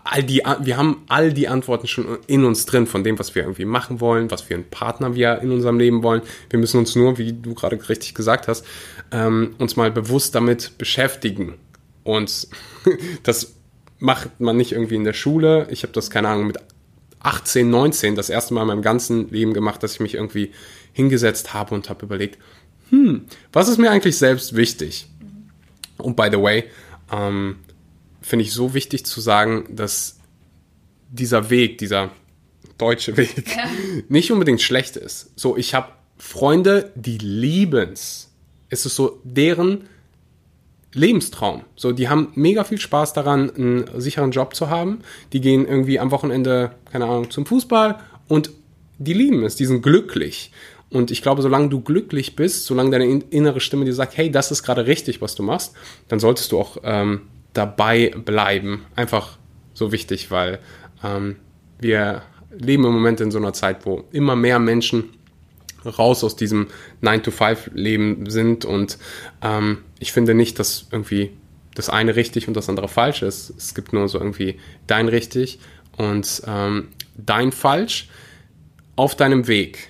[0.04, 3.44] all die, wir haben all die Antworten schon in uns drin von dem, was wir
[3.44, 6.22] irgendwie machen wollen, was für einen Partner wir in unserem Leben wollen.
[6.50, 8.66] Wir müssen uns nur, wie du gerade richtig gesagt hast,
[9.12, 11.56] ähm, uns mal bewusst damit beschäftigen.
[12.04, 12.48] Und
[13.24, 13.56] das
[14.00, 15.68] macht man nicht irgendwie in der Schule.
[15.70, 16.58] Ich habe das, keine Ahnung, mit
[17.20, 20.52] 18, 19 das erste Mal in meinem ganzen Leben gemacht, dass ich mich irgendwie
[20.94, 22.38] hingesetzt habe und habe überlegt,
[22.90, 25.08] hm, was ist mir eigentlich selbst wichtig?
[25.98, 26.64] Und by the way,
[27.12, 27.58] ähm,
[28.22, 30.20] finde ich so wichtig zu sagen, dass
[31.10, 32.12] dieser Weg, dieser
[32.78, 33.64] deutsche Weg, ja.
[34.10, 35.32] nicht unbedingt schlecht ist.
[35.36, 38.32] So, ich habe Freunde, die lieben's.
[38.70, 39.86] Es ist so deren
[40.94, 41.64] Lebenstraum.
[41.76, 45.00] So, die haben mega viel Spaß daran, einen sicheren Job zu haben.
[45.34, 48.52] Die gehen irgendwie am Wochenende, keine Ahnung, zum Fußball und
[48.98, 50.52] die lieben es, die sind glücklich.
[50.90, 54.52] Und ich glaube, solange du glücklich bist, solange deine innere Stimme dir sagt, hey, das
[54.52, 55.74] ist gerade richtig, was du machst,
[56.08, 57.22] dann solltest du auch ähm,
[57.54, 58.86] dabei bleiben.
[58.96, 59.38] Einfach
[59.74, 60.60] so wichtig, weil
[61.04, 61.38] ähm,
[61.80, 65.10] wir leben im Moment in so einer Zeit, wo immer mehr Menschen
[65.86, 66.68] raus aus diesem
[67.02, 68.66] 9-to-5-Leben sind.
[68.66, 68.98] Und
[69.42, 71.32] ähm, ich finde nicht, dass irgendwie
[71.76, 73.54] das eine richtig und das andere falsch ist.
[73.58, 75.60] Es gibt nur so irgendwie dein richtig
[75.98, 78.10] und ähm, dein falsch
[78.96, 79.90] auf deinem Weg.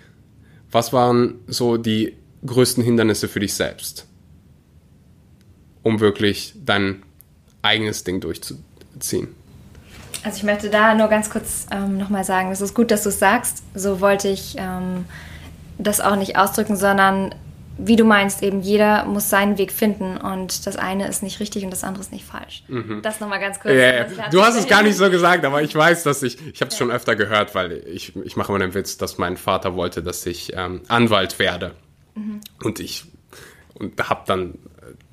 [0.72, 4.08] Was waren so die größten Hindernisse für dich selbst,
[5.82, 7.04] um wirklich dein
[7.62, 9.36] eigenes Ding durchzuziehen?
[10.24, 13.10] Also ich möchte da nur ganz kurz ähm, nochmal sagen, es ist gut, dass du
[13.10, 13.64] es sagst.
[13.74, 15.06] So wollte ich ähm,
[15.78, 17.34] das auch nicht ausdrücken, sondern
[17.82, 21.64] wie du meinst, eben jeder muss seinen Weg finden und das eine ist nicht richtig
[21.64, 22.64] und das andere ist nicht falsch.
[22.68, 23.02] Mhm.
[23.02, 23.74] Das nochmal ganz kurz.
[23.74, 24.06] Ja, ja.
[24.30, 26.74] Du hast es gar nicht so gesagt, aber ich weiß, dass ich, ich habe es
[26.74, 26.80] ja.
[26.80, 30.26] schon öfter gehört, weil ich, ich mache immer den Witz, dass mein Vater wollte, dass
[30.26, 31.74] ich ähm, Anwalt werde.
[32.16, 32.42] Mhm.
[32.62, 33.06] Und ich
[33.76, 34.56] und habe dann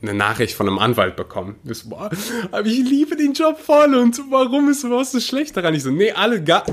[0.02, 1.56] eine Nachricht von einem Anwalt bekommen.
[1.64, 2.10] Das, boah,
[2.50, 5.74] aber ich liebe den Job voll und warum ist was so schlecht daran?
[5.74, 6.64] Ich so, nee, alle gar,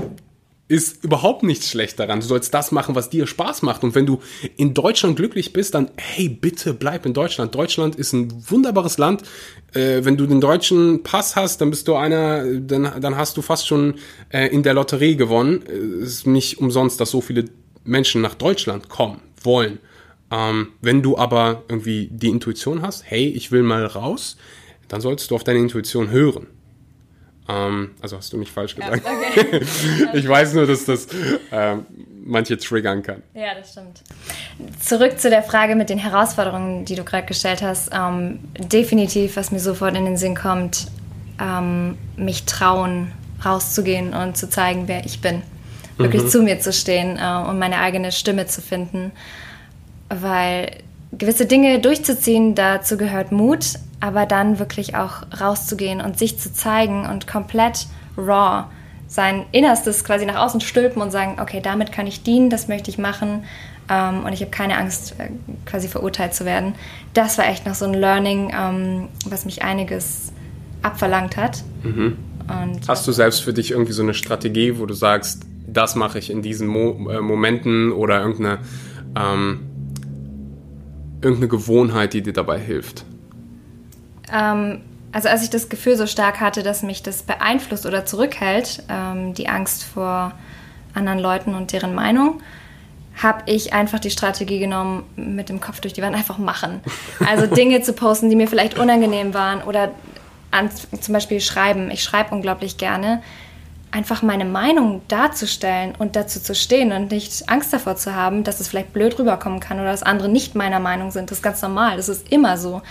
[0.66, 2.20] ist überhaupt nichts schlecht daran.
[2.20, 3.84] Du sollst das machen, was dir Spaß macht.
[3.84, 4.20] Und wenn du
[4.56, 7.54] in Deutschland glücklich bist, dann hey, bitte bleib in Deutschland.
[7.54, 9.22] Deutschland ist ein wunderbares Land.
[9.74, 13.42] Äh, wenn du den deutschen Pass hast, dann bist du einer, dann, dann hast du
[13.42, 13.96] fast schon
[14.30, 15.62] äh, in der Lotterie gewonnen.
[16.02, 17.44] Es ist nicht umsonst, dass so viele
[17.84, 19.80] Menschen nach Deutschland kommen wollen.
[20.34, 24.36] Ähm, wenn du aber irgendwie die Intuition hast, hey, ich will mal raus,
[24.88, 26.48] dann solltest du auf deine Intuition hören.
[27.48, 29.02] Ähm, also hast du mich falsch gesagt.
[29.36, 29.64] Ja, okay.
[30.14, 31.06] ich weiß nur, dass das
[31.52, 31.86] ähm,
[32.24, 33.22] manche triggern kann.
[33.34, 34.02] Ja, das stimmt.
[34.80, 37.90] Zurück zu der Frage mit den Herausforderungen, die du gerade gestellt hast.
[37.92, 40.88] Ähm, definitiv, was mir sofort in den Sinn kommt,
[41.40, 43.12] ähm, mich trauen,
[43.44, 45.42] rauszugehen und zu zeigen, wer ich bin.
[45.96, 46.28] Wirklich mhm.
[46.28, 49.12] zu mir zu stehen äh, und meine eigene Stimme zu finden.
[50.20, 50.70] Weil
[51.12, 57.06] gewisse Dinge durchzuziehen, dazu gehört Mut, aber dann wirklich auch rauszugehen und sich zu zeigen
[57.06, 58.64] und komplett raw
[59.06, 62.90] sein Innerstes quasi nach außen stülpen und sagen, okay, damit kann ich dienen, das möchte
[62.90, 63.44] ich machen
[63.88, 65.28] ähm, und ich habe keine Angst, äh,
[65.66, 66.74] quasi verurteilt zu werden.
[67.12, 70.32] Das war echt noch so ein Learning, ähm, was mich einiges
[70.82, 71.62] abverlangt hat.
[71.82, 72.16] Mhm.
[72.86, 76.30] Hast du selbst für dich irgendwie so eine Strategie, wo du sagst, das mache ich
[76.30, 78.58] in diesen Mo äh, Momenten oder irgendeine
[79.16, 79.60] ähm,
[81.24, 83.04] irgendeine Gewohnheit, die dir dabei hilft?
[84.32, 84.80] Ähm,
[85.12, 89.34] also als ich das Gefühl so stark hatte, dass mich das beeinflusst oder zurückhält, ähm,
[89.34, 90.32] die Angst vor
[90.92, 92.40] anderen Leuten und deren Meinung,
[93.22, 96.80] habe ich einfach die Strategie genommen, mit dem Kopf durch die Wand einfach machen.
[97.26, 99.92] Also Dinge zu posten, die mir vielleicht unangenehm waren oder
[100.50, 101.90] an, zum Beispiel schreiben.
[101.90, 103.22] Ich schreibe unglaublich gerne
[103.94, 108.58] einfach meine Meinung darzustellen und dazu zu stehen und nicht Angst davor zu haben, dass
[108.58, 111.30] es vielleicht blöd rüberkommen kann oder dass andere nicht meiner Meinung sind.
[111.30, 112.82] Das ist ganz normal, das ist immer so.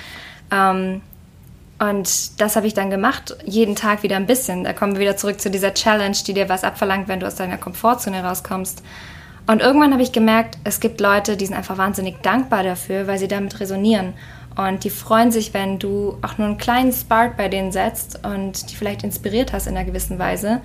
[0.50, 1.02] Ähm,
[1.78, 4.64] und das habe ich dann gemacht, jeden Tag wieder ein bisschen.
[4.64, 7.36] Da kommen wir wieder zurück zu dieser Challenge, die dir was abverlangt, wenn du aus
[7.36, 8.82] deiner Komfortzone rauskommst.
[9.46, 13.18] Und irgendwann habe ich gemerkt, es gibt Leute, die sind einfach wahnsinnig dankbar dafür, weil
[13.18, 14.14] sie damit resonieren.
[14.56, 18.72] Und die freuen sich, wenn du auch nur einen kleinen Spark bei denen setzt und
[18.72, 20.62] die vielleicht inspiriert hast in einer gewissen Weise.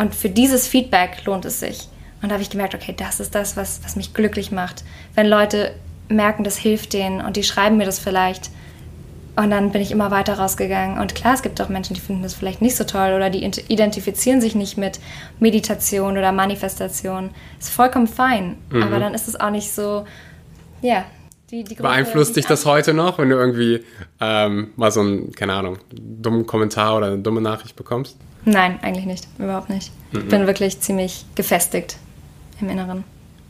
[0.00, 1.86] Und für dieses Feedback lohnt es sich.
[2.22, 4.82] Und da habe ich gemerkt, okay, das ist das, was, was mich glücklich macht.
[5.14, 5.74] Wenn Leute
[6.08, 8.50] merken, das hilft denen und die schreiben mir das vielleicht.
[9.36, 10.98] Und dann bin ich immer weiter rausgegangen.
[10.98, 13.44] Und klar, es gibt auch Menschen, die finden das vielleicht nicht so toll oder die
[13.44, 15.00] identifizieren sich nicht mit
[15.38, 17.28] Meditation oder Manifestation.
[17.58, 18.56] Ist vollkommen fein.
[18.70, 18.82] Mhm.
[18.82, 20.06] Aber dann ist es auch nicht so,
[20.80, 21.04] ja.
[21.50, 23.84] Die, die Beeinflusst dich das heute noch, wenn du irgendwie
[24.18, 28.16] ähm, mal so einen, keine Ahnung, dummen Kommentar oder eine dumme Nachricht bekommst?
[28.44, 29.26] Nein, eigentlich nicht.
[29.38, 29.92] Überhaupt nicht.
[30.12, 30.20] Mhm.
[30.20, 31.96] Ich bin wirklich ziemlich gefestigt
[32.60, 33.04] im Inneren.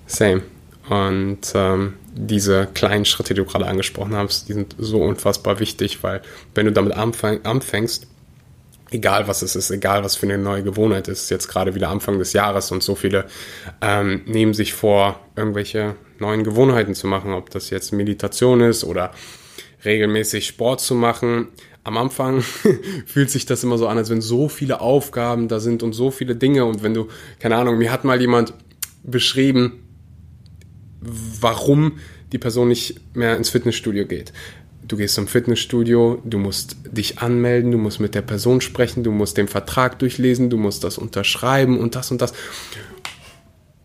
[0.06, 0.42] Same.
[0.88, 6.02] Und ähm, diese kleinen Schritte, die du gerade angesprochen hast, die sind so unfassbar wichtig,
[6.02, 6.22] weil
[6.54, 8.06] wenn du damit anfängst,
[8.90, 12.18] egal was es ist, egal was für eine neue Gewohnheit ist, jetzt gerade wieder Anfang
[12.18, 13.26] des Jahres und so viele
[13.80, 19.12] ähm, nehmen sich vor, irgendwelche neuen Gewohnheiten zu machen, ob das jetzt Meditation ist oder
[19.84, 21.48] regelmäßig Sport zu machen,
[21.84, 22.42] am Anfang
[23.06, 26.10] fühlt sich das immer so an, als wenn so viele Aufgaben da sind und so
[26.10, 26.64] viele Dinge.
[26.64, 28.54] Und wenn du, keine Ahnung, mir hat mal jemand
[29.02, 29.84] beschrieben,
[31.00, 31.98] warum
[32.32, 34.32] die Person nicht mehr ins Fitnessstudio geht.
[34.86, 39.12] Du gehst zum Fitnessstudio, du musst dich anmelden, du musst mit der Person sprechen, du
[39.12, 42.32] musst den Vertrag durchlesen, du musst das unterschreiben und das und das.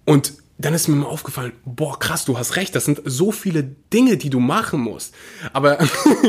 [0.05, 3.63] Und dann ist mir mal aufgefallen, boah, krass, du hast recht, das sind so viele
[3.63, 5.13] Dinge, die du machen musst.
[5.51, 5.77] Aber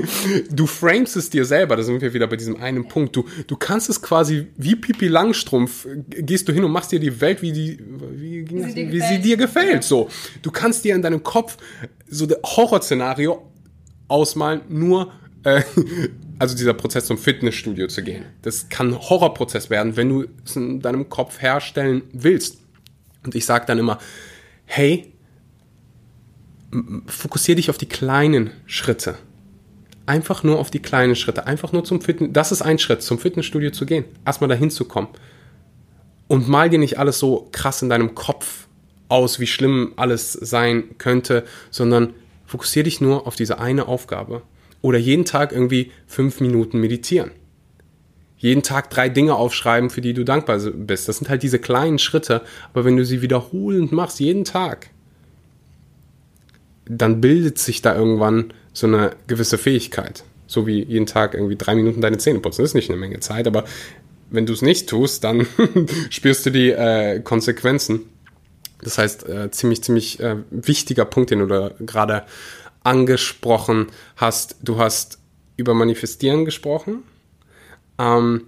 [0.51, 3.15] du framest es dir selber, da sind wir wieder bei diesem einen Punkt.
[3.15, 7.21] Du, du kannst es quasi wie Pipi Langstrumpf, gehst du hin und machst dir die
[7.21, 9.85] Welt, wie, die, wie, wie, sie, wie sie dir gefällt.
[9.85, 10.09] So,
[10.43, 11.57] du kannst dir in deinem Kopf
[12.09, 13.43] so ein Horrorszenario
[14.09, 15.13] ausmalen, nur
[15.45, 15.63] äh,
[16.41, 18.25] also dieser Prozess zum Fitnessstudio zu gehen.
[18.43, 22.59] Das kann ein Horrorprozess werden, wenn du es in deinem Kopf herstellen willst.
[23.27, 23.99] Und ich sage dann immer,
[24.65, 25.13] hey,
[27.07, 29.17] fokussiere dich auf die kleinen Schritte.
[30.07, 31.47] Einfach nur auf die kleinen Schritte.
[31.47, 32.31] Einfach nur zum Fitness.
[32.33, 34.05] Das ist ein Schritt, zum Fitnessstudio zu gehen.
[34.25, 35.09] Erstmal dahin zu kommen.
[36.29, 38.67] Und mal dir nicht alles so krass in deinem Kopf
[39.09, 42.15] aus, wie schlimm alles sein könnte, sondern
[42.45, 44.43] fokussiere dich nur auf diese eine Aufgabe.
[44.83, 47.33] Oder jeden Tag irgendwie fünf Minuten meditieren.
[48.39, 51.09] Jeden Tag drei Dinge aufschreiben, für die du dankbar bist.
[51.09, 52.43] Das sind halt diese kleinen Schritte.
[52.73, 54.91] Aber wenn du sie wiederholend machst, jeden Tag,
[56.89, 60.25] dann bildet sich da irgendwann so eine gewisse Fähigkeit.
[60.47, 62.63] So wie jeden Tag irgendwie drei Minuten deine Zähne putzen.
[62.63, 63.65] Das ist nicht eine Menge Zeit, aber
[64.31, 65.47] wenn du es nicht tust, dann
[66.11, 68.01] spürst du die äh, Konsequenzen.
[68.83, 72.25] Das heißt, äh, ziemlich, ziemlich äh, wichtiger Punkt, den du da gerade
[72.85, 74.57] angesprochen hast.
[74.63, 75.19] Du hast
[75.57, 77.03] über Manifestieren gesprochen.
[77.99, 78.43] Ähm,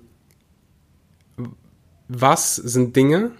[2.09, 3.33] was sind Dinge,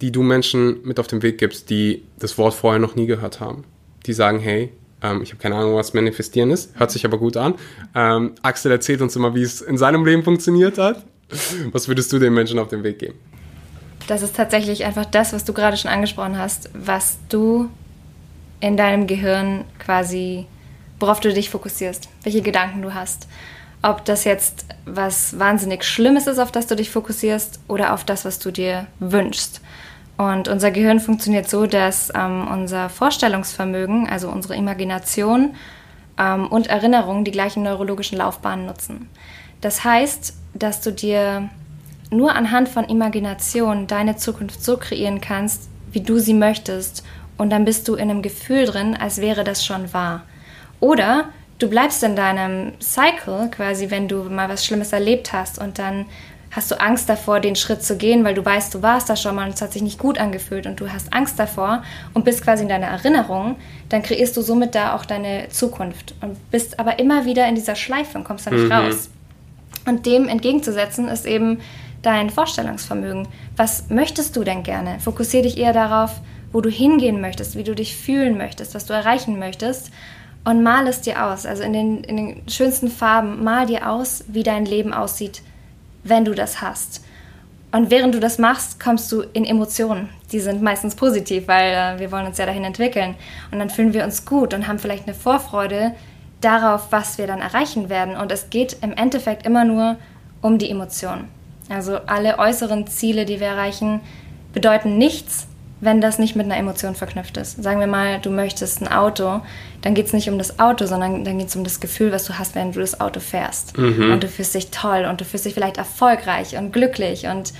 [0.00, 3.40] die du Menschen mit auf den Weg gibst, die das Wort vorher noch nie gehört
[3.40, 3.64] haben?
[4.06, 4.72] Die sagen, hey,
[5.02, 7.54] ähm, ich habe keine Ahnung, was Manifestieren ist, hört sich aber gut an.
[7.94, 11.04] Ähm, Axel erzählt uns immer, wie es in seinem Leben funktioniert hat.
[11.72, 13.18] Was würdest du den Menschen auf den Weg geben?
[14.06, 17.70] Das ist tatsächlich einfach das, was du gerade schon angesprochen hast, was du
[18.60, 20.46] in deinem Gehirn quasi,
[21.00, 23.26] worauf du dich fokussierst, welche Gedanken du hast.
[23.84, 28.24] Ob das jetzt was wahnsinnig Schlimmes ist, auf das du dich fokussierst, oder auf das,
[28.24, 29.60] was du dir wünschst.
[30.16, 35.54] Und unser Gehirn funktioniert so, dass ähm, unser Vorstellungsvermögen, also unsere Imagination
[36.18, 39.10] ähm, und Erinnerung die gleichen neurologischen Laufbahnen nutzen.
[39.60, 41.50] Das heißt, dass du dir
[42.08, 47.04] nur anhand von Imagination deine Zukunft so kreieren kannst, wie du sie möchtest.
[47.36, 50.22] Und dann bist du in einem Gefühl drin, als wäre das schon wahr.
[50.80, 51.26] Oder
[51.58, 56.06] du bleibst in deinem Cycle, quasi, wenn du mal was Schlimmes erlebt hast und dann
[56.50, 59.34] hast du Angst davor, den Schritt zu gehen, weil du weißt, du warst da schon
[59.34, 61.82] mal und es hat sich nicht gut angefühlt und du hast Angst davor
[62.12, 63.56] und bist quasi in deiner Erinnerung,
[63.88, 67.74] dann kreierst du somit da auch deine Zukunft und bist aber immer wieder in dieser
[67.74, 68.72] Schleife und kommst da nicht mhm.
[68.72, 69.10] raus.
[69.86, 71.60] Und dem entgegenzusetzen ist eben
[72.02, 73.26] dein Vorstellungsvermögen.
[73.56, 75.00] Was möchtest du denn gerne?
[75.00, 76.20] Fokussiere dich eher darauf,
[76.52, 79.90] wo du hingehen möchtest, wie du dich fühlen möchtest, was du erreichen möchtest
[80.44, 81.46] und mal es dir aus.
[81.46, 85.42] Also in den, in den schönsten Farben, mal dir aus, wie dein Leben aussieht
[86.04, 87.02] wenn du das hast.
[87.72, 90.08] Und während du das machst, kommst du in Emotionen.
[90.30, 93.16] Die sind meistens positiv, weil äh, wir wollen uns ja dahin entwickeln.
[93.50, 95.92] Und dann fühlen wir uns gut und haben vielleicht eine Vorfreude
[96.40, 98.16] darauf, was wir dann erreichen werden.
[98.16, 99.96] Und es geht im Endeffekt immer nur
[100.40, 101.28] um die Emotionen.
[101.68, 104.00] Also alle äußeren Ziele, die wir erreichen,
[104.52, 105.48] bedeuten nichts,
[105.80, 107.60] wenn das nicht mit einer Emotion verknüpft ist.
[107.60, 109.40] Sagen wir mal, du möchtest ein Auto,
[109.84, 112.24] dann geht es nicht um das Auto, sondern dann geht es um das Gefühl, was
[112.24, 113.76] du hast, wenn du das Auto fährst.
[113.76, 114.12] Mhm.
[114.12, 117.52] Und du fühlst dich toll und du fühlst dich vielleicht erfolgreich und glücklich und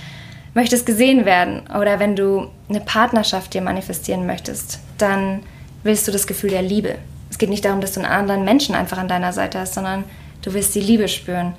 [0.55, 1.61] möchtest gesehen werden.
[1.79, 5.43] Oder wenn du eine Partnerschaft dir manifestieren möchtest, dann
[5.83, 6.95] willst du das Gefühl der Liebe.
[7.29, 10.03] Es geht nicht darum, dass du einen anderen Menschen einfach an deiner Seite hast, sondern
[10.41, 11.53] du willst die Liebe spüren.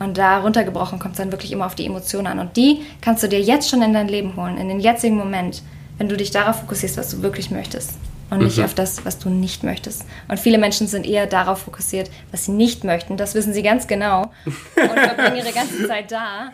[0.00, 2.40] Und da runtergebrochen kommt es dann wirklich immer auf die Emotionen an.
[2.40, 5.62] Und die kannst du dir jetzt schon in dein Leben holen, in den jetzigen Moment
[5.96, 7.92] wenn du dich darauf fokussierst, was du wirklich möchtest
[8.30, 8.64] und nicht mhm.
[8.64, 10.04] auf das, was du nicht möchtest.
[10.28, 13.16] Und viele Menschen sind eher darauf fokussiert, was sie nicht möchten.
[13.16, 16.52] Das wissen sie ganz genau und verbringen ihre ganze Zeit da.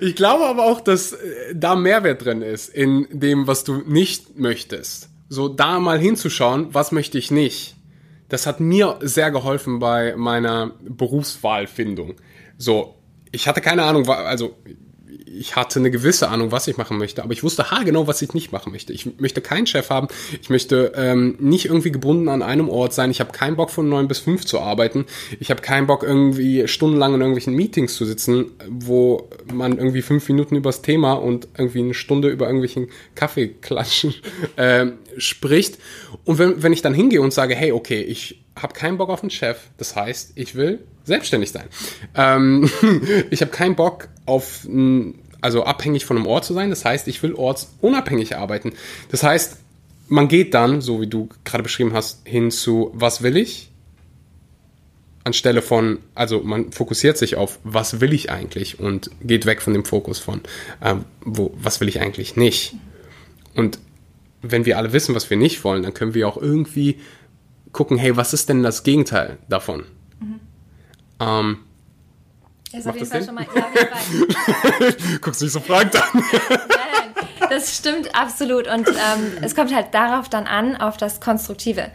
[0.00, 4.38] Ich glaube aber auch, dass äh, da Mehrwert drin ist in dem, was du nicht
[4.38, 5.08] möchtest.
[5.28, 7.76] So da mal hinzuschauen, was möchte ich nicht.
[8.28, 12.14] Das hat mir sehr geholfen bei meiner Berufswahlfindung.
[12.58, 12.94] So,
[13.32, 14.54] ich hatte keine Ahnung, also
[15.36, 18.34] ich hatte eine gewisse Ahnung, was ich machen möchte, aber ich wusste haargenau, was ich
[18.34, 18.92] nicht machen möchte.
[18.92, 20.08] Ich möchte keinen Chef haben,
[20.40, 23.88] ich möchte ähm, nicht irgendwie gebunden an einem Ort sein, ich habe keinen Bock von
[23.88, 25.06] neun bis fünf zu arbeiten,
[25.40, 30.28] ich habe keinen Bock irgendwie stundenlang in irgendwelchen Meetings zu sitzen, wo man irgendwie fünf
[30.28, 34.14] Minuten übers Thema und irgendwie eine Stunde über irgendwelchen Kaffeeklatschen
[34.56, 35.78] äh, spricht.
[36.24, 39.22] Und wenn, wenn ich dann hingehe und sage, hey, okay, ich habe keinen Bock auf
[39.22, 41.66] einen Chef, das heißt, ich will selbstständig sein.
[42.14, 42.70] Ähm,
[43.30, 44.66] ich habe keinen Bock auf
[45.40, 46.70] also abhängig von einem Ort zu sein.
[46.70, 48.72] Das heißt, ich will ortsunabhängig arbeiten.
[49.10, 49.58] Das heißt,
[50.08, 53.70] man geht dann, so wie du gerade beschrieben hast, hin zu, was will ich?
[55.24, 59.74] Anstelle von, also man fokussiert sich auf, was will ich eigentlich und geht weg von
[59.74, 60.40] dem Fokus von,
[60.80, 62.74] äh, wo, was will ich eigentlich nicht?
[63.54, 63.78] Und
[64.40, 66.98] wenn wir alle wissen, was wir nicht wollen, dann können wir auch irgendwie
[67.72, 69.84] gucken, hey, was ist denn das Gegenteil davon?
[70.20, 70.40] Mhm.
[71.20, 71.58] Ähm,
[72.72, 73.46] ist auf jeden Fall schon mal.
[73.54, 74.90] Ja.
[75.20, 76.02] Guckst nicht so fragend an.
[76.12, 78.68] Nein, das stimmt absolut.
[78.68, 81.90] Und ähm, es kommt halt darauf dann an, auf das Konstruktive.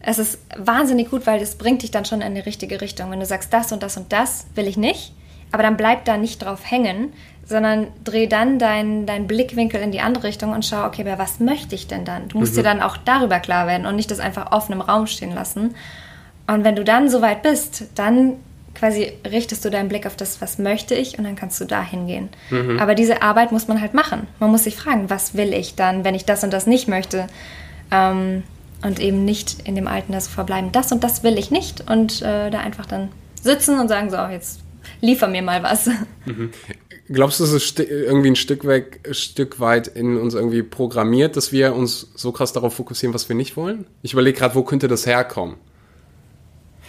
[0.00, 3.10] Es ist wahnsinnig gut, weil das bringt dich dann schon in die richtige Richtung.
[3.10, 5.12] Wenn du sagst, das und das und das will ich nicht,
[5.52, 7.12] Aber dann bleib da nicht drauf hängen,
[7.46, 11.38] sondern dreh dann deinen dein Blickwinkel in die andere Richtung und schau, okay, aber was
[11.40, 12.28] möchte ich denn dann?
[12.28, 12.56] Du musst mhm.
[12.56, 15.74] dir dann auch darüber klar werden und nicht das einfach offen im Raum stehen lassen.
[16.48, 18.34] Und wenn du dann soweit bist, dann
[18.74, 21.82] quasi richtest du deinen Blick auf das, was möchte ich und dann kannst du da
[21.82, 22.28] hingehen.
[22.50, 22.78] Mhm.
[22.78, 24.26] Aber diese Arbeit muss man halt machen.
[24.38, 27.26] Man muss sich fragen, was will ich dann, wenn ich das und das nicht möchte?
[27.90, 28.42] Ähm,
[28.82, 31.88] und eben nicht in dem Alten da so verbleiben, das und das will ich nicht
[31.90, 33.08] und äh, da einfach dann
[33.40, 34.60] sitzen und sagen, so, jetzt
[35.00, 35.88] liefer mir mal was.
[36.26, 36.50] Mhm.
[37.08, 41.36] Glaubst du, es ist irgendwie ein Stück, weg, ein Stück weit in uns irgendwie programmiert,
[41.36, 43.86] dass wir uns so krass darauf fokussieren, was wir nicht wollen?
[44.02, 45.56] Ich überlege gerade, wo könnte das herkommen?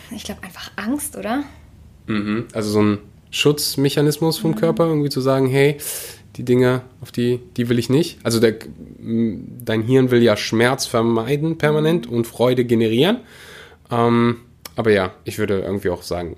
[0.09, 1.43] Ich glaube einfach Angst, oder?
[2.07, 2.47] Mhm.
[2.53, 2.97] Also so ein
[3.29, 4.55] Schutzmechanismus vom mhm.
[4.55, 5.77] Körper, irgendwie zu sagen, hey,
[6.35, 8.19] die Dinge, auf die, die will ich nicht.
[8.23, 8.55] Also der,
[8.97, 12.17] dein Hirn will ja Schmerz vermeiden permanent mhm.
[12.17, 13.19] und Freude generieren.
[13.91, 14.41] Ähm,
[14.75, 16.37] aber ja, ich würde irgendwie auch sagen,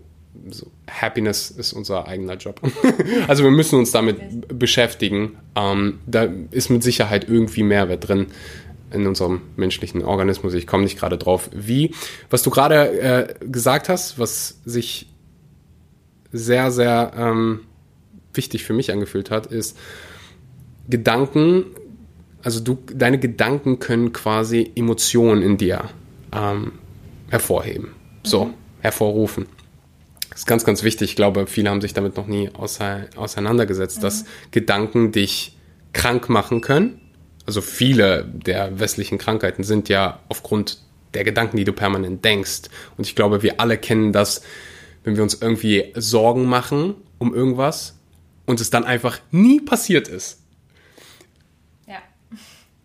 [0.49, 2.61] so, Happiness ist unser eigener Job.
[3.27, 5.37] also wir müssen uns damit beschäftigen.
[5.55, 8.27] Ähm, da ist mit Sicherheit irgendwie Mehrwert drin
[8.91, 10.53] in unserem menschlichen Organismus.
[10.53, 11.93] Ich komme nicht gerade drauf, wie.
[12.29, 15.07] Was du gerade äh, gesagt hast, was sich
[16.31, 17.61] sehr, sehr ähm,
[18.33, 19.77] wichtig für mich angefühlt hat, ist
[20.89, 21.65] Gedanken,
[22.43, 25.85] also du, deine Gedanken können quasi Emotionen in dir
[26.31, 26.73] ähm,
[27.29, 27.89] hervorheben.
[28.23, 28.53] So, mhm.
[28.81, 29.45] hervorrufen.
[30.39, 31.09] Das ist ganz, ganz wichtig.
[31.09, 34.01] Ich glaube, viele haben sich damit noch nie auseinandergesetzt, mhm.
[34.03, 35.57] dass Gedanken dich
[35.91, 37.01] krank machen können.
[37.45, 40.81] Also viele der westlichen Krankheiten sind ja aufgrund
[41.13, 42.69] der Gedanken, die du permanent denkst.
[42.95, 44.41] Und ich glaube, wir alle kennen das,
[45.03, 47.97] wenn wir uns irgendwie Sorgen machen um irgendwas
[48.45, 50.39] und es dann einfach nie passiert ist.
[51.85, 51.97] Ja.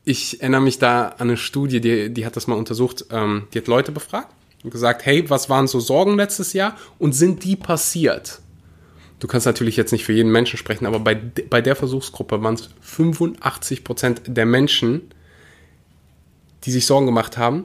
[0.04, 3.04] Ich erinnere mich da an eine Studie, die, die hat das mal untersucht.
[3.12, 4.34] Ähm, die hat Leute befragt
[4.64, 8.40] und gesagt, hey, was waren so Sorgen letztes Jahr und sind die passiert?
[9.20, 12.54] Du kannst natürlich jetzt nicht für jeden Menschen sprechen, aber bei, bei der Versuchsgruppe waren
[12.54, 15.02] es 85 Prozent der Menschen,
[16.64, 17.64] die sich Sorgen gemacht haben,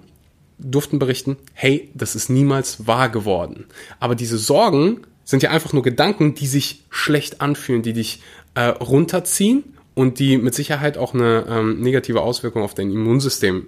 [0.60, 3.66] durften berichten, hey, das ist niemals wahr geworden.
[4.00, 8.22] Aber diese Sorgen sind ja einfach nur Gedanken, die sich schlecht anfühlen, die dich
[8.56, 9.64] äh, runterziehen
[9.96, 13.68] und die mit Sicherheit auch eine ähm, negative Auswirkung auf dein Immunsystem,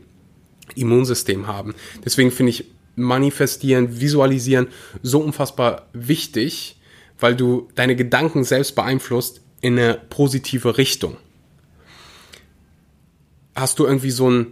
[0.76, 1.76] Immunsystem haben.
[2.04, 2.66] Deswegen finde ich
[3.02, 4.68] manifestieren, visualisieren
[5.02, 6.78] so unfassbar wichtig,
[7.20, 11.18] weil du deine Gedanken selbst beeinflusst in eine positive Richtung.
[13.56, 14.48] Hast du irgendwie so ein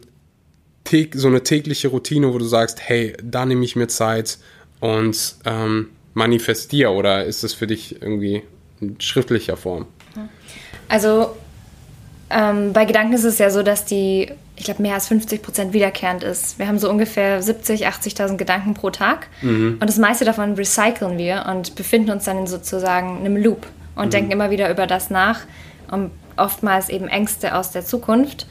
[1.13, 4.39] so eine tägliche Routine, wo du sagst, hey, da nehme ich mir Zeit
[4.79, 8.41] und ähm, manifestiere oder ist das für dich irgendwie
[8.81, 9.85] in schriftlicher Form?
[10.87, 11.35] Also
[12.29, 15.73] ähm, bei Gedanken ist es ja so, dass die, ich glaube, mehr als 50 Prozent
[15.73, 16.59] wiederkehrend ist.
[16.59, 19.77] Wir haben so ungefähr 70, 80.000 Gedanken pro Tag mhm.
[19.79, 24.07] und das meiste davon recyceln wir und befinden uns dann in sozusagen einem Loop und
[24.07, 24.11] mhm.
[24.11, 25.39] denken immer wieder über das nach
[25.89, 28.47] und oftmals eben Ängste aus der Zukunft.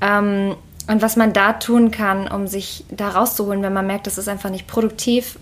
[0.00, 4.16] Ähm, und was man da tun kann, um sich da rauszuholen, wenn man merkt, das
[4.16, 5.38] ist einfach nicht produktiv.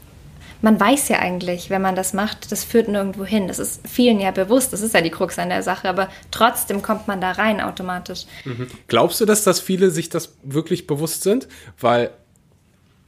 [0.62, 3.48] Man weiß ja eigentlich, wenn man das macht, das führt nirgendwo hin.
[3.48, 6.82] Das ist vielen ja bewusst, das ist ja die Krux an der Sache, aber trotzdem
[6.82, 8.24] kommt man da rein automatisch.
[8.44, 8.68] Mhm.
[8.88, 11.48] Glaubst du, dass das viele sich das wirklich bewusst sind?
[11.78, 12.10] Weil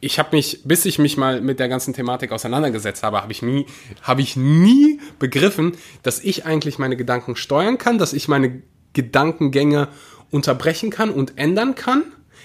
[0.00, 3.40] ich habe mich, bis ich mich mal mit der ganzen Thematik auseinandergesetzt habe, habe ich
[3.40, 3.66] nie,
[4.02, 9.88] habe ich nie begriffen, dass ich eigentlich meine Gedanken steuern kann, dass ich meine Gedankengänge
[10.30, 12.02] unterbrechen kann und ändern kann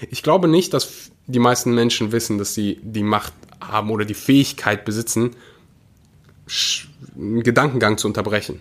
[0.08, 4.14] ich glaube nicht, dass die meisten Menschen wissen, dass sie die Macht haben oder die
[4.14, 5.36] Fähigkeit besitzen,
[7.16, 8.60] einen Gedankengang zu unterbrechen.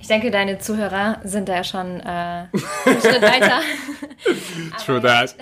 [0.00, 3.60] Ich denke, deine Zuhörer sind da ja schon äh, einen Schritt weiter.
[4.84, 5.34] True that.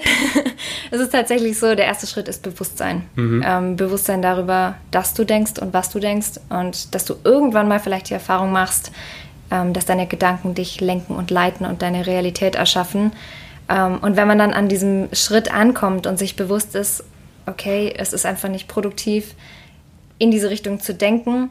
[0.90, 3.08] es ist tatsächlich so, der erste Schritt ist Bewusstsein.
[3.14, 3.42] Mhm.
[3.46, 7.80] Ähm, Bewusstsein darüber, dass du denkst und was du denkst und dass du irgendwann mal
[7.80, 8.92] vielleicht die Erfahrung machst,
[9.50, 13.12] ähm, dass deine Gedanken dich lenken und leiten und deine Realität erschaffen.
[13.68, 17.04] Ähm, und wenn man dann an diesem Schritt ankommt und sich bewusst ist,
[17.46, 19.34] okay, es ist einfach nicht produktiv,
[20.18, 21.50] in diese Richtung zu denken,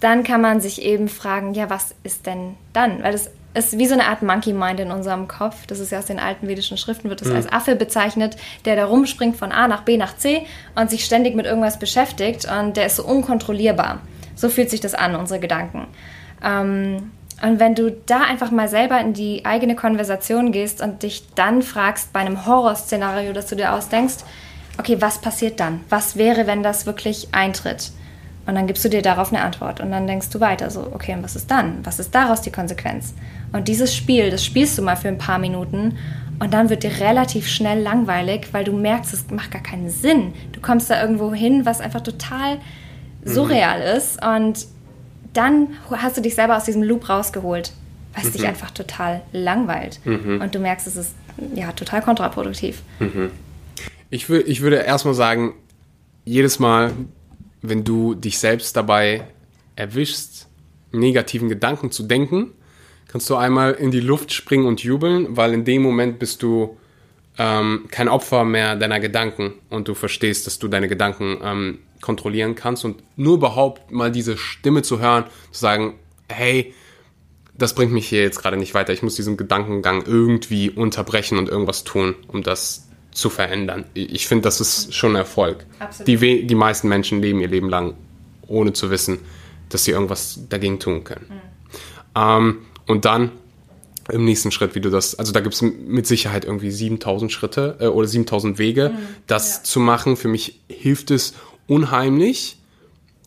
[0.00, 3.02] dann kann man sich eben fragen, ja, was ist denn dann?
[3.02, 5.66] Weil das ist wie so eine Art Monkey Mind in unserem Kopf.
[5.66, 7.36] Das ist ja aus den alten vedischen Schriften, wird das mhm.
[7.36, 11.34] als Affe bezeichnet, der da rumspringt von A nach B nach C und sich ständig
[11.34, 14.00] mit irgendwas beschäftigt und der ist so unkontrollierbar.
[14.36, 15.88] So fühlt sich das an, unsere Gedanken.
[16.44, 17.10] Ähm,
[17.42, 21.62] und wenn du da einfach mal selber in die eigene Konversation gehst und dich dann
[21.62, 24.24] fragst bei einem Horrorszenario, das du dir ausdenkst,
[24.78, 25.80] okay, was passiert dann?
[25.88, 27.90] Was wäre, wenn das wirklich eintritt?
[28.46, 31.12] Und dann gibst du dir darauf eine Antwort und dann denkst du weiter so, okay,
[31.12, 31.84] und was ist dann?
[31.84, 33.12] Was ist daraus die Konsequenz?
[33.52, 35.98] Und dieses Spiel, das spielst du mal für ein paar Minuten
[36.38, 40.32] und dann wird dir relativ schnell langweilig, weil du merkst, es macht gar keinen Sinn.
[40.52, 42.58] Du kommst da irgendwo hin, was einfach total
[43.22, 43.98] surreal mhm.
[43.98, 44.66] ist und
[45.34, 47.72] dann hast du dich selber aus diesem Loop rausgeholt,
[48.14, 48.38] weil es mhm.
[48.38, 50.00] dich einfach total langweilt.
[50.06, 50.40] Mhm.
[50.40, 51.14] Und du merkst, es ist
[51.54, 52.82] ja total kontraproduktiv.
[54.10, 55.54] Ich, will, ich würde erstmal sagen,
[56.24, 56.92] jedes Mal,
[57.62, 59.26] wenn du dich selbst dabei
[59.76, 60.48] erwischst,
[60.92, 62.52] negativen Gedanken zu denken,
[63.08, 66.76] kannst du einmal in die Luft springen und jubeln, weil in dem Moment bist du
[67.38, 72.54] ähm, kein Opfer mehr deiner Gedanken und du verstehst, dass du deine Gedanken ähm, kontrollieren
[72.54, 75.94] kannst und nur überhaupt mal diese Stimme zu hören, zu sagen,
[76.28, 76.74] hey,
[77.56, 78.92] das bringt mich hier jetzt gerade nicht weiter.
[78.92, 82.87] Ich muss diesen Gedankengang irgendwie unterbrechen und irgendwas tun, um das
[83.18, 83.84] zu verändern.
[83.94, 85.66] Ich finde, das ist schon ein Erfolg.
[85.80, 86.06] Absolut.
[86.06, 87.94] Die, die meisten Menschen leben ihr Leben lang,
[88.46, 89.18] ohne zu wissen,
[89.70, 91.26] dass sie irgendwas dagegen tun können.
[91.28, 91.40] Mhm.
[92.14, 93.32] Ähm, und dann
[94.08, 97.76] im nächsten Schritt, wie du das, also da gibt es mit Sicherheit irgendwie 7000 Schritte
[97.80, 99.62] äh, oder 7000 Wege, mhm, das ja.
[99.64, 100.16] zu machen.
[100.16, 101.34] Für mich hilft es
[101.66, 102.60] unheimlich,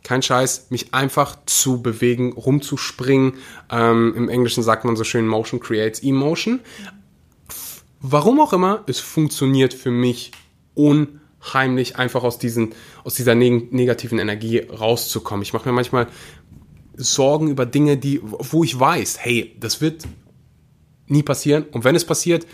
[0.05, 3.33] kein Scheiß, mich einfach zu bewegen, rumzuspringen.
[3.69, 6.61] Ähm, Im Englischen sagt man so schön, Motion creates Emotion.
[8.01, 10.31] Warum auch immer, es funktioniert für mich
[10.73, 12.73] unheimlich, einfach aus, diesen,
[13.03, 15.43] aus dieser neg negativen Energie rauszukommen.
[15.43, 16.07] Ich mache mir manchmal
[16.95, 20.03] Sorgen über Dinge, die, wo ich weiß, hey, das wird
[21.07, 21.65] nie passieren.
[21.71, 22.47] Und wenn es passiert,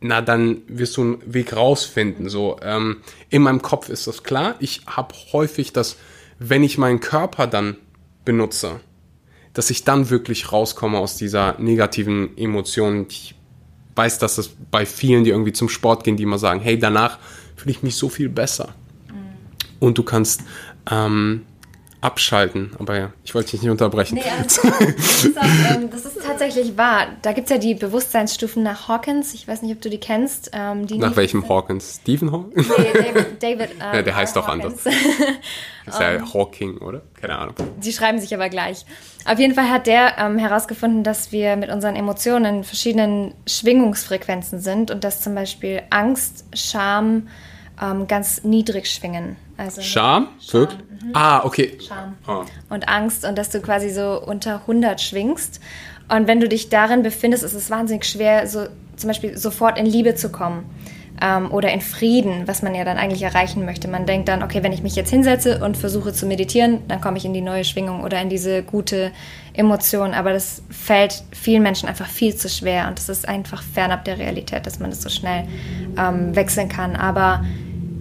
[0.00, 2.28] na, dann wirst du einen Weg rausfinden.
[2.28, 2.98] So, ähm,
[3.30, 4.56] in meinem Kopf ist das klar.
[4.60, 5.96] Ich habe häufig das,
[6.38, 7.76] wenn ich meinen Körper dann
[8.24, 8.80] benutze,
[9.54, 13.06] dass ich dann wirklich rauskomme aus dieser negativen Emotion.
[13.08, 13.35] Ich
[13.96, 17.18] weiß, dass das bei vielen, die irgendwie zum Sport gehen, die immer sagen, hey, danach
[17.56, 18.74] fühle ich mich so viel besser.
[19.08, 19.14] Mhm.
[19.80, 20.42] Und du kannst
[20.90, 21.42] ähm,
[22.00, 22.70] abschalten.
[22.78, 24.16] Aber ja, ich wollte dich nicht unterbrechen.
[24.16, 24.62] Nee, also,
[24.96, 27.08] das, ist auch, ähm, das, ist tatsächlich wahr.
[27.22, 29.34] Da gibt es ja die Bewusstseinsstufen nach Hawkins.
[29.34, 30.50] Ich weiß nicht, ob du die kennst.
[30.52, 32.00] Ähm, die nach welchem Hawkins?
[32.02, 32.68] Stephen Hawkins?
[32.68, 33.26] Nee, David.
[33.42, 34.74] David ähm, ja, der heißt doch anders.
[35.86, 37.02] ist ja um, Hawking, oder?
[37.20, 37.54] Keine Ahnung.
[37.78, 38.84] Die schreiben sich aber gleich.
[39.24, 44.60] Auf jeden Fall hat der ähm, herausgefunden, dass wir mit unseren Emotionen in verschiedenen Schwingungsfrequenzen
[44.60, 47.28] sind und dass zum Beispiel Angst, Scham
[47.80, 49.36] ähm, ganz niedrig schwingen.
[49.56, 50.28] Also Scham?
[50.40, 50.68] Scham.
[51.02, 51.10] Mhm.
[51.14, 51.78] Ah, okay.
[51.86, 52.16] Scham.
[52.26, 52.44] Oh.
[52.68, 55.60] Und Angst und dass du quasi so unter 100 schwingst.
[56.08, 59.86] Und wenn du dich darin befindest, ist es wahnsinnig schwer, so zum Beispiel sofort in
[59.86, 60.64] Liebe zu kommen
[61.20, 63.88] ähm, oder in Frieden, was man ja dann eigentlich erreichen möchte.
[63.88, 67.18] Man denkt dann, okay, wenn ich mich jetzt hinsetze und versuche zu meditieren, dann komme
[67.18, 69.12] ich in die neue Schwingung oder in diese gute
[69.52, 70.14] Emotion.
[70.14, 74.18] Aber das fällt vielen Menschen einfach viel zu schwer und es ist einfach fernab der
[74.18, 75.44] Realität, dass man das so schnell
[75.98, 76.96] ähm, wechseln kann.
[76.96, 77.44] Aber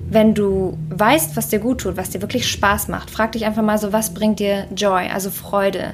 [0.07, 3.63] wenn du weißt, was dir gut tut, was dir wirklich Spaß macht, frag dich einfach
[3.63, 5.93] mal so, was bringt dir Joy, also Freude.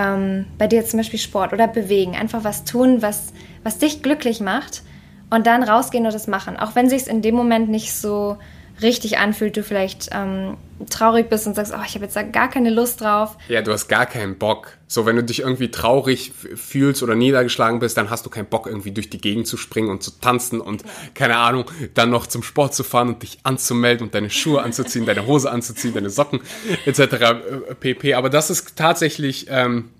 [0.00, 2.16] Ähm, bei dir zum Beispiel Sport oder Bewegen.
[2.16, 3.32] Einfach was tun, was,
[3.62, 4.82] was dich glücklich macht
[5.28, 6.56] und dann rausgehen und das machen.
[6.56, 8.38] Auch wenn sich in dem Moment nicht so
[8.82, 10.56] richtig anfühlt, du vielleicht ähm,
[10.88, 13.36] traurig bist und sagst, oh, ich habe jetzt da gar keine Lust drauf.
[13.48, 14.78] Ja, du hast gar keinen Bock.
[14.86, 18.66] So, wenn du dich irgendwie traurig fühlst oder niedergeschlagen bist, dann hast du keinen Bock,
[18.66, 21.64] irgendwie durch die Gegend zu springen und zu tanzen und, keine Ahnung,
[21.94, 25.50] dann noch zum Sport zu fahren und dich anzumelden und deine Schuhe anzuziehen, deine Hose
[25.50, 26.40] anzuziehen, deine Socken
[26.86, 27.00] etc.
[27.00, 28.14] Äh, pp.
[28.14, 29.90] Aber das ist tatsächlich ähm,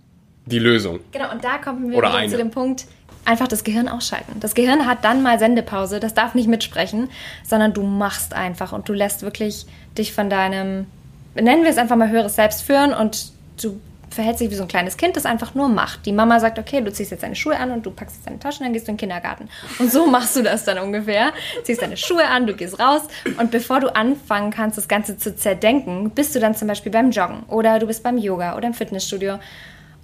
[0.50, 1.00] die Lösung.
[1.12, 2.86] Genau, und da kommen wir zu dem Punkt,
[3.24, 4.40] einfach das Gehirn ausschalten.
[4.40, 7.10] Das Gehirn hat dann mal Sendepause, das darf nicht mitsprechen,
[7.44, 10.86] sondern du machst einfach und du lässt wirklich dich von deinem,
[11.34, 13.32] nennen wir es einfach mal höheres Selbst führen und
[13.62, 13.80] du
[14.10, 16.04] verhältst dich wie so ein kleines Kind, das einfach nur macht.
[16.04, 18.38] Die Mama sagt, okay, du ziehst jetzt deine Schuhe an und du packst jetzt deine
[18.40, 19.48] Taschen, dann gehst du in den Kindergarten.
[19.78, 21.32] Und so machst du das dann ungefähr.
[21.62, 23.02] Ziehst deine Schuhe an, du gehst raus
[23.38, 27.12] und bevor du anfangen kannst, das Ganze zu zerdenken, bist du dann zum Beispiel beim
[27.12, 29.38] Joggen oder du bist beim Yoga oder im Fitnessstudio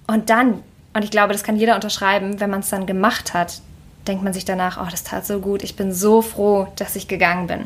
[0.07, 0.63] und dann
[0.97, 3.61] und ich glaube, das kann jeder unterschreiben, wenn man es dann gemacht hat,
[4.07, 7.07] denkt man sich danach, oh, das tat so gut, ich bin so froh, dass ich
[7.07, 7.65] gegangen bin.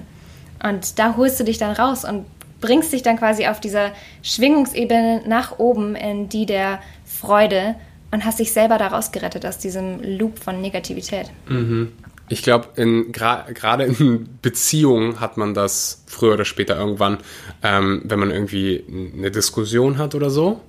[0.62, 2.26] Und da holst du dich dann raus und
[2.60, 7.76] bringst dich dann quasi auf dieser Schwingungsebene nach oben in die der Freude
[8.12, 11.32] und hast dich selber daraus gerettet aus diesem Loop von Negativität.
[11.48, 11.94] Mhm.
[12.28, 17.20] Ich glaube, gerade in Beziehungen hat man das früher oder später irgendwann,
[17.64, 18.84] ähm, wenn man irgendwie
[19.18, 20.60] eine Diskussion hat oder so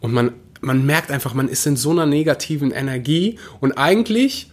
[0.00, 4.50] und man man merkt einfach, man ist in so einer negativen Energie und eigentlich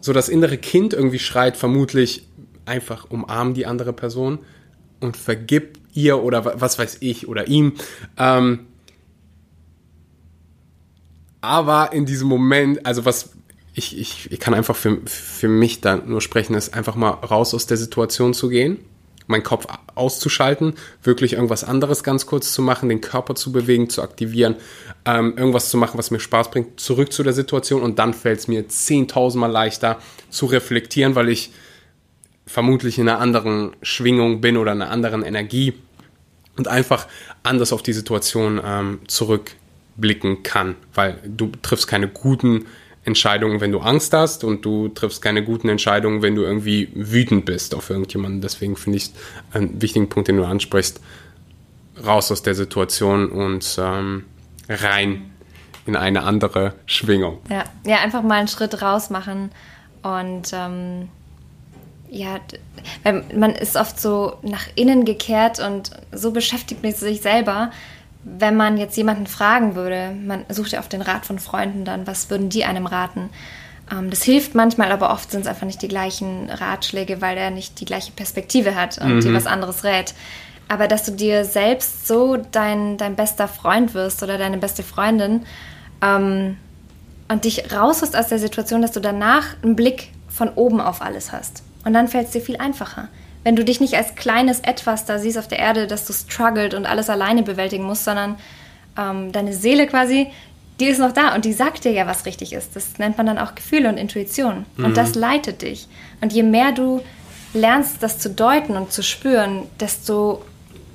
[0.00, 2.26] so das innere Kind irgendwie schreit vermutlich
[2.64, 4.38] einfach umarm die andere Person
[5.00, 7.74] und vergib ihr oder was weiß ich oder ihm.
[8.16, 8.66] Ähm,
[11.40, 13.30] aber in diesem Moment, also was
[13.74, 17.54] ich, ich, ich kann einfach für, für mich da nur sprechen, ist einfach mal raus
[17.54, 18.78] aus der Situation zu gehen
[19.28, 24.02] meinen Kopf auszuschalten, wirklich irgendwas anderes ganz kurz zu machen, den Körper zu bewegen, zu
[24.02, 24.56] aktivieren,
[25.04, 28.40] ähm, irgendwas zu machen, was mir Spaß bringt, zurück zu der Situation und dann fällt
[28.40, 29.98] es mir 10.000 Mal leichter
[30.30, 31.50] zu reflektieren, weil ich
[32.46, 35.74] vermutlich in einer anderen Schwingung bin oder einer anderen Energie
[36.56, 37.06] und einfach
[37.42, 39.52] anders auf die Situation ähm, zurück
[39.96, 42.66] blicken kann, weil du triffst keine guten
[43.04, 47.44] Entscheidungen, wenn du Angst hast und du triffst keine guten Entscheidungen, wenn du irgendwie wütend
[47.46, 48.40] bist auf irgendjemanden.
[48.40, 49.10] Deswegen finde ich
[49.52, 51.00] einen wichtigen Punkt, den du ansprichst,
[52.04, 54.24] raus aus der Situation und ähm,
[54.68, 55.30] rein
[55.86, 57.38] in eine andere Schwingung.
[57.48, 59.50] Ja, ja, einfach mal einen Schritt raus machen
[60.02, 61.08] und ähm,
[62.10, 62.38] ja,
[63.02, 67.70] weil man ist oft so nach innen gekehrt und so beschäftigt mit sich selber,
[68.24, 72.06] wenn man jetzt jemanden fragen würde, man sucht ja oft den Rat von Freunden dann,
[72.06, 73.30] was würden die einem raten?
[73.90, 77.50] Ähm, das hilft manchmal, aber oft sind es einfach nicht die gleichen Ratschläge, weil er
[77.50, 79.20] nicht die gleiche Perspektive hat und mhm.
[79.20, 80.14] dir was anderes rät.
[80.68, 85.46] Aber dass du dir selbst so dein, dein bester Freund wirst oder deine beste Freundin
[86.02, 86.56] ähm,
[87.28, 91.32] und dich rausholst aus der Situation, dass du danach einen Blick von oben auf alles
[91.32, 91.62] hast.
[91.84, 93.08] Und dann fällt es dir viel einfacher
[93.48, 96.74] wenn du dich nicht als kleines Etwas da siehst auf der Erde, dass du struggelt
[96.74, 98.36] und alles alleine bewältigen musst, sondern
[98.98, 100.26] ähm, deine Seele quasi,
[100.80, 102.76] die ist noch da und die sagt dir ja, was richtig ist.
[102.76, 104.66] Das nennt man dann auch Gefühle und Intuition.
[104.76, 104.84] Mhm.
[104.84, 105.88] Und das leitet dich.
[106.20, 107.00] Und je mehr du
[107.54, 110.44] lernst, das zu deuten und zu spüren, desto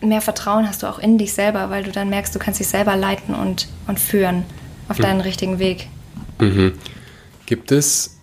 [0.07, 2.67] mehr Vertrauen hast du auch in dich selber, weil du dann merkst, du kannst dich
[2.67, 4.43] selber leiten und, und führen
[4.89, 5.23] auf deinen mhm.
[5.23, 5.87] richtigen Weg.
[6.39, 6.73] Mhm.
[7.45, 8.17] Gibt es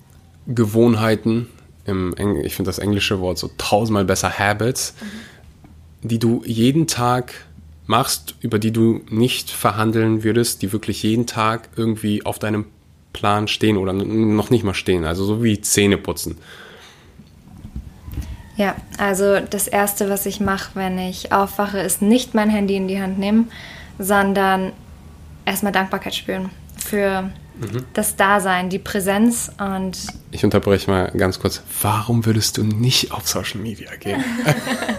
[0.47, 1.49] Gewohnheiten,
[1.85, 6.09] im Eng ich finde das englische Wort so tausendmal besser, Habits, mhm.
[6.09, 7.33] die du jeden Tag
[7.87, 12.67] machst, über die du nicht verhandeln würdest, die wirklich jeden Tag irgendwie auf deinem
[13.13, 16.39] Plan stehen oder noch nicht mal stehen, also so wie Zähne putzen.
[18.61, 22.89] Ja, also das Erste, was ich mache, wenn ich aufwache, ist nicht mein Handy in
[22.89, 23.51] die Hand nehmen,
[23.99, 24.73] sondern
[25.47, 27.23] erstmal Dankbarkeit spüren für
[27.59, 27.87] mhm.
[27.95, 29.97] das Dasein, die Präsenz und.
[30.31, 31.63] Ich unterbreche mal ganz kurz.
[31.81, 34.23] Warum würdest du nicht auf Social Media gehen?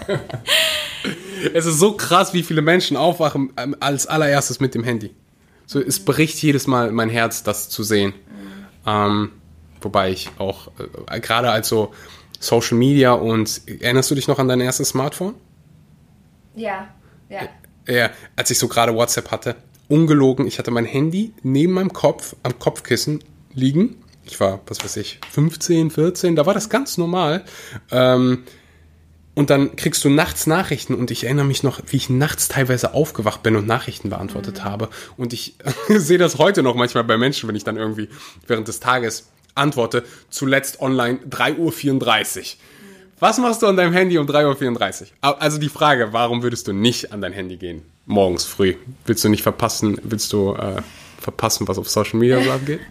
[1.54, 5.14] es ist so krass, wie viele Menschen aufwachen ähm, als allererstes mit dem Handy.
[5.68, 8.16] So, es bricht jedes Mal mein Herz, das zu sehen.
[8.16, 8.88] Mhm.
[8.88, 9.32] Ähm,
[9.82, 10.72] wobei ich auch,
[11.12, 11.94] äh, gerade als so
[12.42, 15.36] Social Media und erinnerst du dich noch an dein erstes Smartphone?
[16.56, 16.90] Ja,
[17.30, 17.42] ja.
[17.88, 19.56] Ja, als ich so gerade WhatsApp hatte
[19.88, 23.24] ungelogen, ich hatte mein Handy neben meinem Kopf am Kopfkissen
[23.54, 23.98] liegen.
[24.24, 27.44] Ich war, was weiß ich, 15, 14, da war das ganz normal.
[27.92, 28.44] Ähm,
[29.34, 32.94] und dann kriegst du nachts Nachrichten und ich erinnere mich noch, wie ich nachts teilweise
[32.94, 34.64] aufgewacht bin und Nachrichten beantwortet mhm.
[34.64, 34.90] habe.
[35.18, 35.56] Und ich
[35.90, 38.10] sehe das heute noch manchmal bei Menschen, wenn ich dann irgendwie
[38.48, 42.46] während des Tages antworte, zuletzt online 3.34 Uhr.
[43.20, 45.42] Was machst du an deinem Handy um 3.34 Uhr?
[45.42, 47.84] Also die Frage, warum würdest du nicht an dein Handy gehen?
[48.06, 48.76] morgens früh.
[49.06, 50.82] Willst du nicht verpassen, willst du äh,
[51.20, 52.80] verpassen, was auf Social Media so abgeht?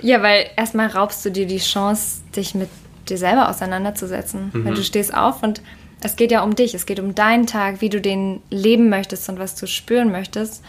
[0.00, 2.68] Ja, weil erstmal raubst du dir die Chance, dich mit
[3.08, 4.52] dir selber auseinanderzusetzen.
[4.52, 4.64] Mhm.
[4.64, 5.60] Wenn du stehst auf und
[6.00, 9.28] es geht ja um dich, es geht um deinen Tag, wie du den leben möchtest
[9.28, 10.62] und was du spüren möchtest.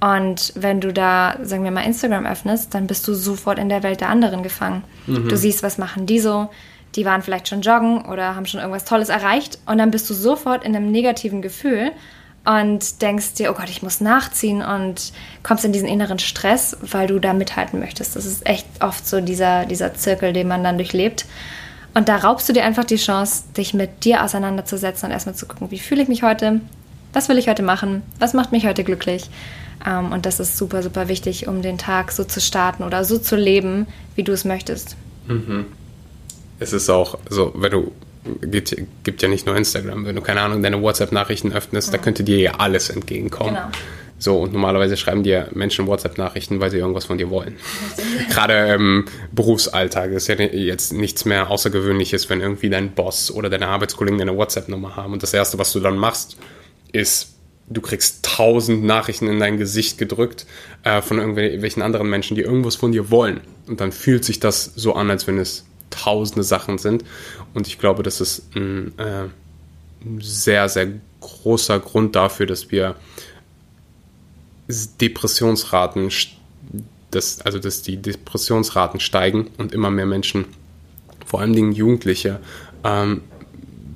[0.00, 3.82] Und wenn du da, sagen wir mal, Instagram öffnest, dann bist du sofort in der
[3.82, 4.84] Welt der anderen gefangen.
[5.06, 5.28] Mhm.
[5.28, 6.48] Du siehst, was machen die so,
[6.94, 10.14] die waren vielleicht schon joggen oder haben schon irgendwas Tolles erreicht und dann bist du
[10.14, 11.90] sofort in einem negativen Gefühl
[12.44, 17.06] und denkst dir, oh Gott, ich muss nachziehen und kommst in diesen inneren Stress, weil
[17.06, 18.16] du da mithalten möchtest.
[18.16, 21.26] Das ist echt oft so dieser, dieser Zirkel, den man dann durchlebt.
[21.92, 25.46] Und da raubst du dir einfach die Chance, dich mit dir auseinanderzusetzen und erstmal zu
[25.46, 26.60] gucken, wie fühle ich mich heute,
[27.12, 29.28] was will ich heute machen, was macht mich heute glücklich.
[29.86, 33.18] Ähm, und das ist super, super wichtig, um den Tag so zu starten oder so
[33.18, 34.96] zu leben, wie du es möchtest.
[35.26, 35.66] Mhm.
[36.58, 37.92] Es ist auch so, wenn du
[38.40, 40.04] gibt, gibt ja nicht nur Instagram.
[40.04, 41.96] Wenn du, keine Ahnung, deine WhatsApp-Nachrichten öffnest, ja.
[41.96, 43.54] da könnte dir ja alles entgegenkommen.
[43.54, 43.68] Genau.
[44.20, 47.56] So, und normalerweise schreiben dir Menschen WhatsApp-Nachrichten, weil sie irgendwas von dir wollen.
[48.30, 53.68] Gerade im Berufsalltag ist ja jetzt nichts mehr Außergewöhnliches, wenn irgendwie dein Boss oder deine
[53.68, 55.12] Arbeitskollegen deine WhatsApp-Nummer haben.
[55.12, 56.36] Und das Erste, was du dann machst,
[56.90, 57.37] ist,
[57.70, 60.46] du kriegst tausend Nachrichten in dein Gesicht gedrückt
[60.84, 63.40] äh, von irgendwelchen anderen Menschen, die irgendwas von dir wollen.
[63.66, 67.04] Und dann fühlt sich das so an, als wenn es tausende Sachen sind.
[67.54, 69.28] Und ich glaube, das ist ein, äh,
[70.20, 70.88] sehr, sehr
[71.20, 72.94] großer Grund dafür, dass wir
[75.00, 76.10] Depressionsraten,
[77.10, 80.44] dass, also dass die Depressionsraten steigen und immer mehr Menschen,
[81.26, 82.40] vor allen Dingen Jugendliche,
[82.84, 83.22] ähm,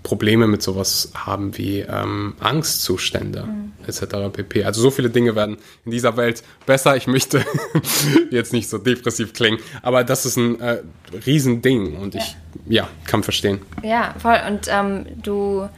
[0.02, 3.72] Probleme mit sowas haben wie ähm, Angstzustände mhm.
[3.86, 4.32] etc.
[4.32, 4.64] pp.
[4.64, 6.96] Also so viele Dinge werden in dieser Welt besser.
[6.96, 7.44] Ich möchte
[8.30, 10.82] jetzt nicht so depressiv klingen, aber das ist ein äh,
[11.26, 12.36] Riesending und ich
[12.66, 12.84] ja.
[12.84, 13.60] ja kann verstehen.
[13.82, 14.40] Ja, voll.
[14.48, 15.68] Und ähm, du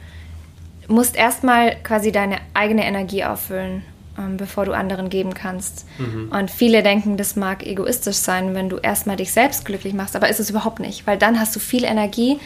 [0.87, 3.83] musst erstmal quasi deine eigene Energie auffüllen.
[4.17, 5.85] Ähm, bevor du anderen geben kannst.
[5.97, 6.31] Mhm.
[6.31, 10.29] Und viele denken, das mag egoistisch sein, wenn du erstmal dich selbst glücklich machst, aber
[10.29, 12.39] ist es überhaupt nicht, weil dann hast du viel Energie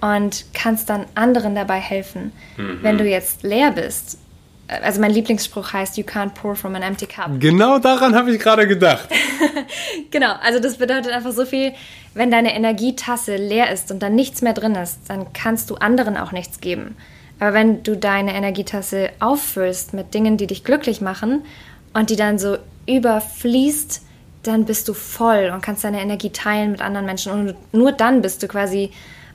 [0.00, 2.32] und kannst dann anderen dabei helfen.
[2.56, 2.78] Mhm.
[2.82, 4.18] Wenn du jetzt leer bist,
[4.68, 7.38] also mein Lieblingsspruch heißt, you can't pour from an empty cup.
[7.38, 9.08] Genau daran habe ich gerade gedacht.
[10.10, 11.72] genau, also das bedeutet einfach so viel,
[12.14, 16.16] wenn deine Energietasse leer ist und dann nichts mehr drin ist, dann kannst du anderen
[16.16, 16.96] auch nichts geben.
[17.38, 21.44] Aber wenn du deine Energietasse auffüllst mit Dingen, die dich glücklich machen
[21.92, 24.02] und die dann so überfließt,
[24.42, 27.32] dann bist du voll und kannst deine Energie teilen mit anderen Menschen.
[27.32, 28.90] Und nur dann bist du quasi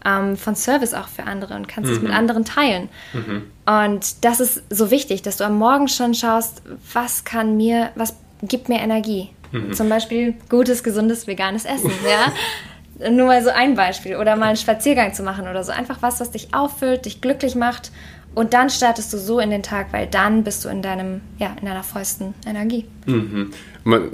[0.05, 1.97] ähm, von Service auch für andere und kannst mhm.
[1.97, 2.89] es mit anderen teilen.
[3.13, 3.43] Mhm.
[3.65, 6.61] Und das ist so wichtig, dass du am Morgen schon schaust,
[6.93, 9.29] was kann mir, was gibt mir Energie.
[9.51, 9.73] Mhm.
[9.73, 11.91] Zum Beispiel gutes, gesundes, veganes Essen.
[12.09, 12.33] ja?
[13.09, 14.15] Nur mal so ein Beispiel.
[14.15, 15.71] Oder mal einen Spaziergang zu machen oder so.
[15.71, 17.91] Einfach was, was dich auffüllt, dich glücklich macht.
[18.33, 21.53] Und dann startest du so in den Tag, weil dann bist du in deinem, ja,
[21.59, 22.85] in deiner vollsten Energie.
[23.05, 23.51] Mhm.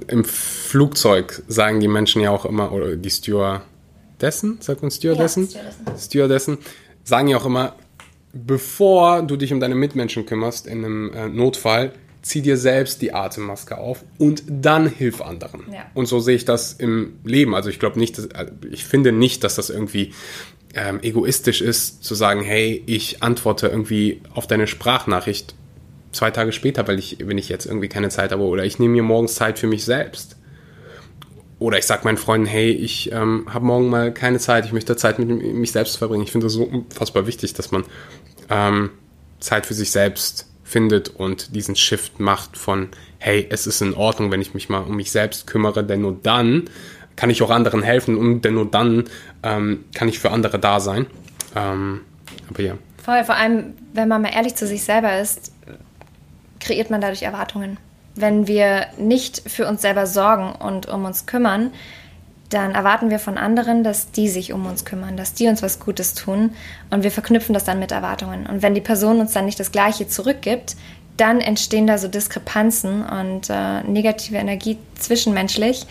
[0.08, 3.62] Im Flugzeug sagen die Menschen ja auch immer, oder die Steward,
[4.18, 5.44] Stewardessen, sagt man Stewardessen?
[5.44, 6.00] Ja, Stewardessen.
[6.00, 6.58] Stewardessen
[7.04, 7.76] sagen ja auch immer,
[8.34, 11.94] bevor du dich um deine Mitmenschen kümmerst in einem äh, Notfall,
[12.24, 15.62] zieh dir selbst die Atemmaske auf und dann hilf anderen.
[15.72, 15.86] Ja.
[15.94, 17.56] Und so sehe ich das im Leben.
[17.56, 20.14] Also ich glaube nicht, dass, also ich finde nicht, dass das irgendwie
[20.74, 25.56] ähm, egoistisch ist, zu sagen, hey, ich antworte irgendwie auf deine Sprachnachricht
[26.12, 28.96] zwei Tage später, weil ich, wenn ich jetzt irgendwie keine Zeit habe, oder ich nehme
[28.96, 30.38] mir morgens Zeit für mich selbst.
[31.60, 34.96] Oder ich sage meinen Freunden, hey, ich ähm, habe morgen mal keine Zeit, ich möchte
[34.96, 36.24] Zeit mit mich selbst verbringen.
[36.24, 37.84] Ich finde das so unfassbar wichtig, dass man
[38.50, 38.92] ähm,
[39.40, 44.32] Zeit für sich selbst findet und diesen Shift macht von, hey, es ist in Ordnung,
[44.32, 46.70] wenn ich mich mal um mich selbst kümmere, denn nur dann
[47.16, 49.06] kann ich auch anderen helfen und denn nur dann
[49.42, 51.08] ähm, kann ich für andere da sein.
[51.56, 52.02] Ähm,
[52.50, 52.74] aber ja.
[53.04, 55.52] Vor allem, wenn man mal ehrlich zu sich selber ist,
[56.60, 57.78] kreiert man dadurch Erwartungen
[58.22, 61.72] wenn wir nicht für uns selber sorgen und um uns kümmern,
[62.50, 65.80] dann erwarten wir von anderen, dass die sich um uns kümmern, dass die uns was
[65.80, 66.52] Gutes tun
[66.90, 68.46] und wir verknüpfen das dann mit Erwartungen.
[68.46, 70.76] Und wenn die Person uns dann nicht das Gleiche zurückgibt,
[71.18, 75.86] dann entstehen da so Diskrepanzen und äh, negative Energie zwischenmenschlich,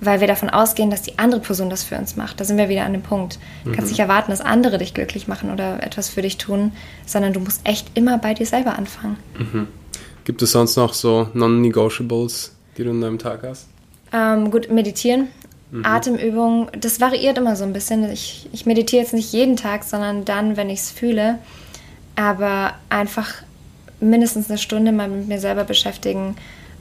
[0.00, 2.40] weil wir davon ausgehen, dass die andere Person das für uns macht.
[2.40, 3.38] Da sind wir wieder an dem Punkt.
[3.64, 3.74] Du mhm.
[3.74, 6.72] kannst nicht erwarten, dass andere dich glücklich machen oder etwas für dich tun,
[7.06, 9.16] sondern du musst echt immer bei dir selber anfangen.
[9.38, 9.68] Mhm.
[10.24, 13.66] Gibt es sonst noch so Non-Negotiables, die du in deinem Tag hast?
[14.12, 15.28] Ähm, gut, meditieren,
[15.70, 15.84] mhm.
[15.84, 18.10] Atemübungen, das variiert immer so ein bisschen.
[18.12, 21.38] Ich, ich meditiere jetzt nicht jeden Tag, sondern dann, wenn ich es fühle.
[22.14, 23.28] Aber einfach
[24.00, 26.36] mindestens eine Stunde mal mit mir selber beschäftigen,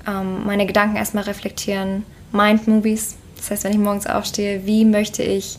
[0.08, 3.16] ähm, meine Gedanken erstmal reflektieren, Mind-Movies.
[3.38, 5.58] Das heißt, wenn ich morgens aufstehe, wie möchte ich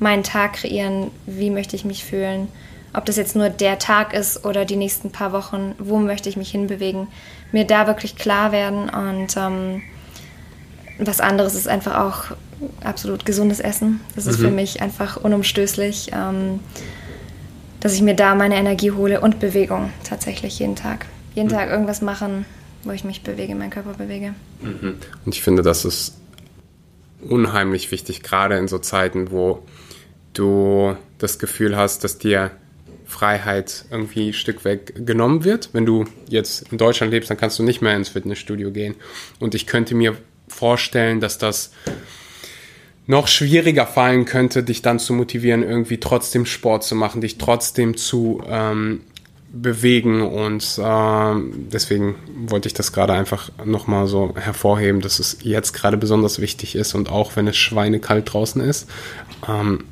[0.00, 2.48] meinen Tag kreieren, wie möchte ich mich fühlen
[2.94, 6.36] ob das jetzt nur der Tag ist oder die nächsten paar Wochen, wo möchte ich
[6.36, 7.08] mich hinbewegen,
[7.52, 9.82] mir da wirklich klar werden und ähm,
[10.98, 12.36] was anderes ist einfach auch
[12.84, 14.00] absolut gesundes Essen.
[14.14, 14.44] Das ist mhm.
[14.44, 16.60] für mich einfach unumstößlich, ähm,
[17.80, 21.06] dass ich mir da meine Energie hole und Bewegung tatsächlich jeden Tag.
[21.34, 21.52] Jeden mhm.
[21.52, 22.44] Tag irgendwas machen,
[22.84, 24.34] wo ich mich bewege, meinen Körper bewege.
[24.60, 24.96] Mhm.
[25.24, 26.18] Und ich finde, das ist
[27.28, 29.62] unheimlich wichtig, gerade in so Zeiten, wo
[30.34, 32.50] du das Gefühl hast, dass dir
[33.12, 35.70] Freiheit irgendwie ein Stück weg genommen wird.
[35.72, 38.96] Wenn du jetzt in Deutschland lebst, dann kannst du nicht mehr ins Fitnessstudio gehen.
[39.38, 40.16] Und ich könnte mir
[40.48, 41.72] vorstellen, dass das
[43.06, 47.96] noch schwieriger fallen könnte, dich dann zu motivieren, irgendwie trotzdem Sport zu machen, dich trotzdem
[47.96, 49.02] zu ähm,
[49.52, 50.22] bewegen.
[50.22, 52.14] Und ähm, deswegen
[52.46, 56.94] wollte ich das gerade einfach nochmal so hervorheben, dass es jetzt gerade besonders wichtig ist
[56.94, 58.88] und auch wenn es schweinekalt draußen ist,
[59.48, 59.84] ähm,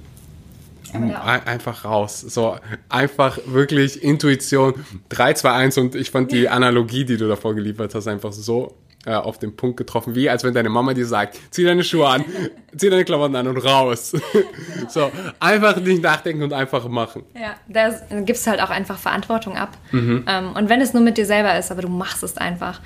[0.95, 2.21] einfach raus.
[2.21, 2.57] So
[2.89, 4.75] einfach wirklich Intuition
[5.09, 8.77] 3, 2, 1 und ich fand die Analogie, die du davor geliefert hast, einfach so
[9.07, 12.07] äh, auf den Punkt getroffen, wie als wenn deine Mama dir sagt, zieh deine Schuhe
[12.07, 12.25] an,
[12.77, 14.13] zieh deine Klamotten an und raus.
[14.89, 17.23] so, einfach nicht nachdenken und einfach machen.
[17.35, 19.77] Ja, da gibst halt auch einfach Verantwortung ab.
[19.93, 20.25] Mhm.
[20.29, 22.81] Ähm, und wenn es nur mit dir selber ist, aber du machst es einfach.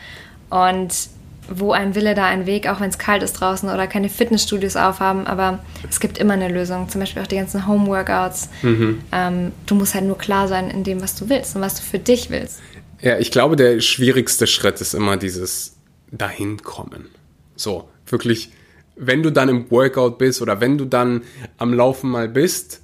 [0.50, 1.08] Und
[1.48, 4.76] wo ein Wille, da ein Weg, auch wenn es kalt ist draußen oder keine Fitnessstudios
[4.76, 6.88] aufhaben, aber es gibt immer eine Lösung.
[6.88, 8.48] Zum Beispiel auch die ganzen Homeworkouts.
[8.62, 9.00] Mhm.
[9.12, 11.82] Ähm, du musst halt nur klar sein in dem, was du willst und was du
[11.82, 12.60] für dich willst.
[13.00, 15.76] Ja, ich glaube, der schwierigste Schritt ist immer dieses
[16.10, 17.08] Dahinkommen.
[17.56, 18.50] So, wirklich,
[18.96, 21.22] wenn du dann im Workout bist oder wenn du dann
[21.58, 22.80] am Laufen mal bist,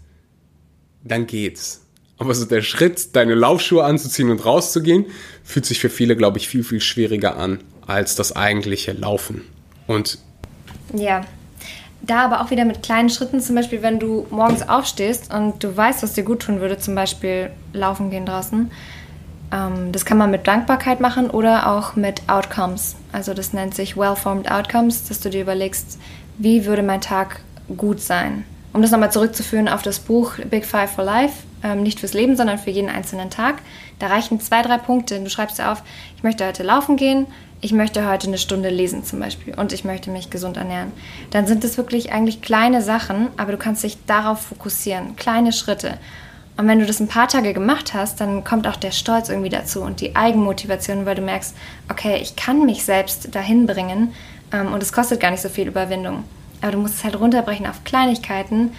[1.03, 1.87] dann geht's.
[2.19, 5.07] Aber so der Schritt, deine Laufschuhe anzuziehen und rauszugehen,
[5.43, 7.61] fühlt sich für viele, glaube ich, viel, viel schwieriger an
[7.91, 9.43] als das eigentliche Laufen.
[9.87, 10.19] Und
[10.95, 11.23] ja,
[12.03, 15.77] da aber auch wieder mit kleinen Schritten, zum Beispiel, wenn du morgens aufstehst und du
[15.77, 18.71] weißt, was dir gut tun würde, zum Beispiel laufen gehen draußen.
[19.53, 22.97] Ähm, das kann man mit Dankbarkeit machen oder auch mit Outcomes.
[23.13, 25.99] Also das nennt sich Well-Formed Outcomes, dass du dir überlegst,
[26.39, 27.41] wie würde mein Tag
[27.77, 28.45] gut sein.
[28.73, 32.37] Um das nochmal zurückzuführen auf das Buch Big Five for Life, ähm, nicht fürs Leben,
[32.37, 33.57] sondern für jeden einzelnen Tag.
[33.99, 35.21] Da reichen zwei, drei Punkte.
[35.21, 35.83] Du schreibst dir auf,
[36.17, 37.27] ich möchte heute laufen gehen,
[37.61, 40.93] ich möchte heute eine Stunde lesen zum Beispiel und ich möchte mich gesund ernähren.
[41.31, 45.99] Dann sind es wirklich eigentlich kleine Sachen, aber du kannst dich darauf fokussieren, kleine Schritte.
[46.57, 49.49] Und wenn du das ein paar Tage gemacht hast, dann kommt auch der Stolz irgendwie
[49.49, 51.55] dazu und die Eigenmotivation, weil du merkst,
[51.91, 54.13] okay, ich kann mich selbst dahin bringen
[54.53, 56.25] ähm, und es kostet gar nicht so viel Überwindung.
[56.61, 58.73] Aber du musst es halt runterbrechen auf Kleinigkeiten,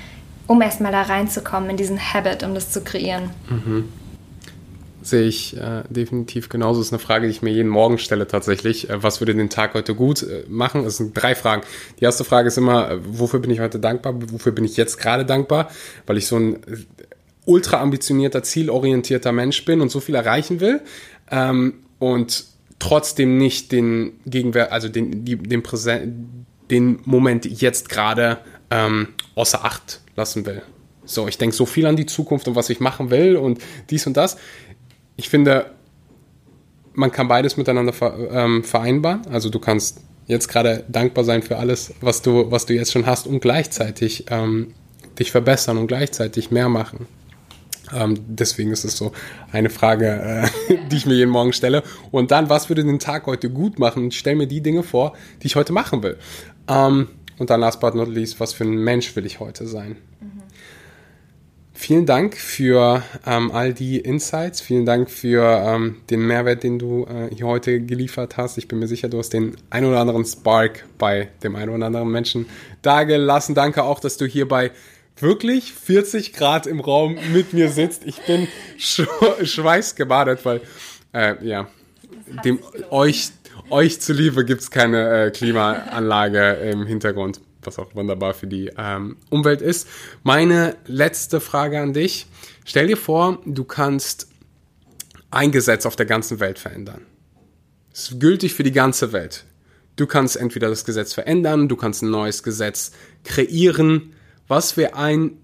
[0.47, 3.31] um erstmal da reinzukommen in diesen Habit, um das zu kreieren.
[3.49, 3.89] Mhm.
[5.03, 6.79] Sehe ich äh, definitiv genauso.
[6.79, 8.89] Das ist eine Frage, die ich mir jeden Morgen stelle tatsächlich.
[8.89, 10.85] Äh, was würde den Tag heute gut äh, machen?
[10.85, 11.63] Es sind drei Fragen.
[11.99, 14.13] Die erste Frage ist immer, äh, wofür bin ich heute dankbar?
[14.31, 15.69] Wofür bin ich jetzt gerade dankbar?
[16.05, 16.59] Weil ich so ein
[17.45, 20.81] ultra ambitionierter, zielorientierter Mensch bin und so viel erreichen will.
[21.31, 22.45] Ähm, und
[22.79, 28.39] trotzdem nicht den Gegenwert, also den, die, den, Präsen den Moment jetzt gerade
[28.69, 30.61] ähm, außer Acht lassen will.
[31.05, 34.07] So, ich denke so viel an die Zukunft und was ich machen will und dies
[34.07, 34.37] und das.
[35.21, 35.67] Ich finde,
[36.93, 37.93] man kann beides miteinander
[38.31, 39.21] ähm, vereinbaren.
[39.27, 43.05] Also du kannst jetzt gerade dankbar sein für alles, was du, was du jetzt schon
[43.05, 44.73] hast und gleichzeitig ähm,
[45.19, 47.05] dich verbessern und gleichzeitig mehr machen.
[47.93, 49.11] Ähm, deswegen ist es so
[49.51, 51.83] eine Frage, äh, die ich mir jeden Morgen stelle.
[52.09, 54.07] Und dann, was würde den Tag heute gut machen?
[54.07, 55.13] Ich stelle mir die Dinge vor,
[55.43, 56.17] die ich heute machen will.
[56.67, 59.97] Ähm, und dann last but not least, was für ein Mensch will ich heute sein?
[60.19, 60.40] Mhm.
[61.81, 64.61] Vielen Dank für ähm, all die Insights.
[64.61, 68.59] Vielen Dank für ähm, den Mehrwert, den du äh, hier heute geliefert hast.
[68.59, 71.87] Ich bin mir sicher, du hast den ein oder anderen Spark bei dem einen oder
[71.87, 72.45] anderen Menschen
[72.83, 73.55] dagelassen.
[73.55, 74.69] Danke auch, dass du hier bei
[75.17, 78.05] wirklich 40 Grad im Raum mit mir sitzt.
[78.05, 79.01] Ich bin sch
[79.41, 80.61] schweißgebadet, weil,
[81.13, 81.67] äh, ja,
[82.45, 82.59] dem,
[82.91, 83.31] euch,
[83.71, 89.17] euch zuliebe gibt es keine äh, Klimaanlage im Hintergrund was auch wunderbar für die ähm,
[89.29, 89.87] Umwelt ist.
[90.23, 92.27] Meine letzte Frage an dich.
[92.65, 94.27] Stell dir vor, du kannst
[95.29, 97.05] ein Gesetz auf der ganzen Welt verändern.
[97.93, 99.45] Es ist gültig für die ganze Welt.
[99.95, 102.91] Du kannst entweder das Gesetz verändern, du kannst ein neues Gesetz
[103.23, 104.13] kreieren.
[104.47, 105.37] Was wäre ein,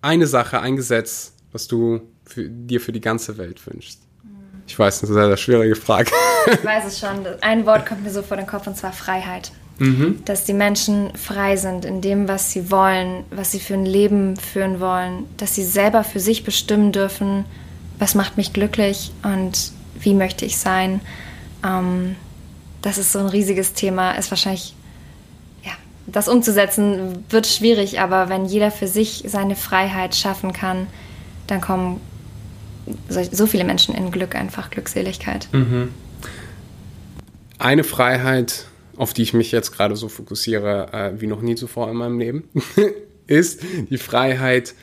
[0.00, 4.00] eine Sache, ein Gesetz, was du für, dir für die ganze Welt wünschst?
[4.66, 6.10] Ich weiß, das ist eine sehr schwierige Frage.
[6.46, 7.26] Ich weiß es schon.
[7.40, 9.50] Ein Wort kommt mir so vor den Kopf und zwar Freiheit.
[9.78, 10.22] Mhm.
[10.24, 14.36] Dass die Menschen frei sind in dem, was sie wollen, was sie für ein Leben
[14.36, 17.44] führen wollen, dass sie selber für sich bestimmen dürfen,
[17.98, 21.00] was macht mich glücklich und wie möchte ich sein.
[21.64, 22.16] Ähm,
[22.82, 24.74] das ist so ein riesiges Thema, ist wahrscheinlich,
[25.64, 25.72] ja,
[26.06, 30.86] das umzusetzen wird schwierig, aber wenn jeder für sich seine Freiheit schaffen kann,
[31.46, 32.00] dann kommen
[33.08, 35.48] so viele Menschen in Glück, einfach Glückseligkeit.
[35.52, 35.92] Mhm.
[37.58, 38.67] Eine Freiheit,
[38.98, 42.18] auf die ich mich jetzt gerade so fokussiere äh, wie noch nie zuvor in meinem
[42.18, 42.48] Leben,
[43.26, 44.74] ist die Freiheit,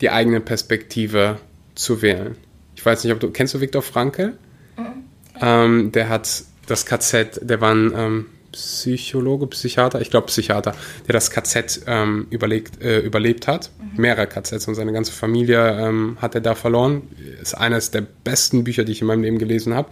[0.00, 1.38] die eigene Perspektive
[1.74, 2.36] zu wählen.
[2.74, 4.38] Ich weiß nicht, ob du, kennst du Viktor Frankl?
[4.76, 5.04] Mhm.
[5.40, 10.74] Ähm, der hat das KZ, der war ein ähm, Psychologe, Psychiater, ich glaube Psychiater,
[11.06, 13.70] der das KZ ähm, überlegt, äh, überlebt hat.
[13.78, 14.00] Mhm.
[14.00, 17.02] Mehrere KZs und seine ganze Familie ähm, hat er da verloren.
[17.40, 19.90] Ist eines der besten Bücher, die ich in meinem Leben gelesen habe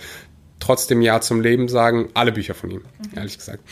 [0.59, 3.17] trotzdem Ja zum Leben sagen, alle Bücher von ihm, mhm.
[3.17, 3.63] ehrlich gesagt.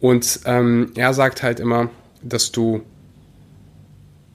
[0.00, 1.90] Und ähm, er sagt halt immer,
[2.22, 2.82] dass du,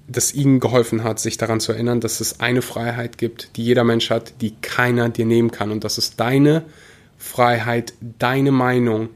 [0.08, 3.84] dass ihm geholfen hat, sich daran zu erinnern, dass es eine Freiheit gibt, die jeder
[3.84, 5.72] Mensch hat, die keiner dir nehmen kann.
[5.72, 6.64] Und das ist deine
[7.18, 9.10] Freiheit, deine Meinung,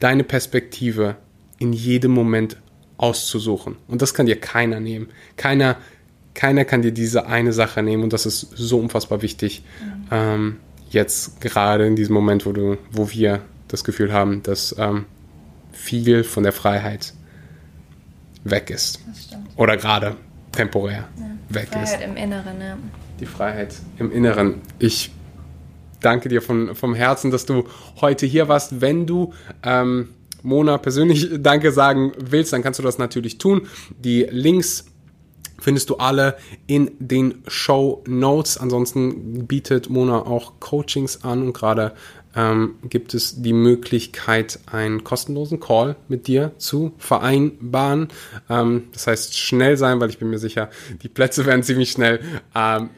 [0.00, 1.16] deine Perspektive
[1.58, 2.56] in jedem Moment
[2.96, 3.76] auszusuchen.
[3.88, 5.08] Und das kann dir keiner nehmen.
[5.36, 5.76] Keiner,
[6.34, 9.62] keiner kann dir diese eine Sache nehmen und das ist so unfassbar wichtig.
[9.80, 10.06] Mhm.
[10.10, 10.56] Ähm,
[10.92, 15.06] jetzt gerade in diesem Moment, wo du, wo wir das Gefühl haben, dass ähm,
[15.72, 17.14] viel von der Freiheit
[18.44, 19.00] weg ist.
[19.56, 20.16] Oder gerade
[20.52, 21.94] temporär ja, weg Freiheit ist.
[21.94, 22.78] Freiheit im Inneren, ja.
[23.20, 24.60] Die Freiheit im Inneren.
[24.78, 25.12] Ich
[26.00, 27.66] danke dir von, vom Herzen, dass du
[28.00, 28.80] heute hier warst.
[28.80, 29.32] Wenn du
[29.62, 30.08] ähm,
[30.42, 33.68] Mona persönlich Danke sagen willst, dann kannst du das natürlich tun.
[33.98, 34.91] Die Links
[35.62, 36.36] findest du alle
[36.66, 38.58] in den Show Notes.
[38.58, 41.92] Ansonsten bietet Mona auch Coachings an und gerade
[42.34, 48.08] ähm, gibt es die Möglichkeit, einen kostenlosen Call mit dir zu vereinbaren.
[48.48, 50.70] Ähm, das heißt, schnell sein, weil ich bin mir sicher,
[51.02, 52.20] die Plätze werden ziemlich schnell
[52.54, 52.90] ähm,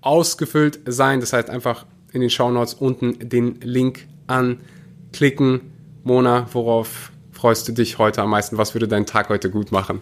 [0.00, 1.20] ausgefüllt sein.
[1.20, 5.72] Das heißt, einfach in den Show Notes unten den Link anklicken.
[6.04, 8.56] Mona, worauf freust du dich heute am meisten?
[8.56, 10.00] Was würde deinen Tag heute gut machen?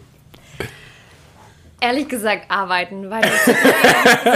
[1.82, 3.44] Ehrlich gesagt arbeiten, weil das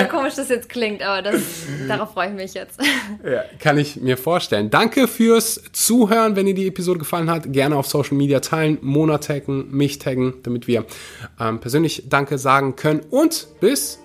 [0.01, 1.43] so komisch das jetzt klingt, aber das,
[1.87, 2.81] darauf freue ich mich jetzt.
[3.25, 4.69] Ja, kann ich mir vorstellen.
[4.69, 6.35] Danke fürs Zuhören.
[6.35, 10.35] Wenn dir die Episode gefallen hat, gerne auf Social Media teilen, Mona taggen, mich taggen,
[10.43, 10.87] damit wir
[11.39, 13.01] ähm, persönlich Danke sagen können.
[13.11, 14.01] Und bis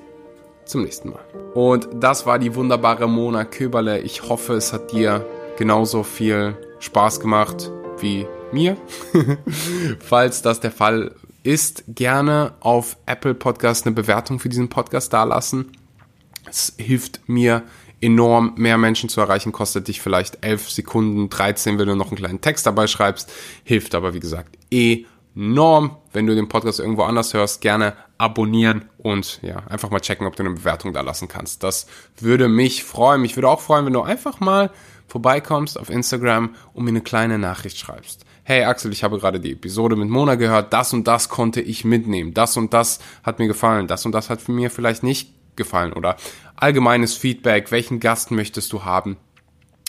[0.66, 1.24] zum nächsten Mal.
[1.56, 4.02] Und das war die wunderbare Mona Köberle.
[4.02, 5.26] Ich hoffe, es hat dir
[5.58, 8.78] genauso viel Spaß gemacht wie mir.
[10.00, 11.12] Falls das der Fall
[11.44, 15.72] ist, gerne auf Apple Podcast eine Bewertung für diesen Podcast dalassen.
[16.50, 17.64] Es hilft mir
[18.02, 22.18] enorm, mehr Menschen zu erreichen, kostet dich vielleicht 11 Sekunden, 13, wenn du noch einen
[22.18, 23.32] kleinen Text dabei schreibst,
[23.64, 25.98] hilft aber wie gesagt enorm.
[26.12, 30.36] Wenn du den Podcast irgendwo anders hörst, gerne abonnieren und ja, einfach mal checken, ob
[30.36, 31.64] du eine Bewertung da lassen kannst.
[31.64, 31.88] Das
[32.20, 33.22] würde mich freuen.
[33.22, 34.72] Mich würde auch freuen, wenn du einfach mal
[35.08, 38.26] vorbeikommst auf Instagram und mir eine kleine Nachricht schreibst.
[38.52, 41.86] Hey Axel, ich habe gerade die Episode mit Mona gehört, das und das konnte ich
[41.86, 45.94] mitnehmen, das und das hat mir gefallen, das und das hat mir vielleicht nicht gefallen
[45.94, 46.18] oder
[46.58, 49.16] allgemeines Feedback, welchen Gast möchtest du haben?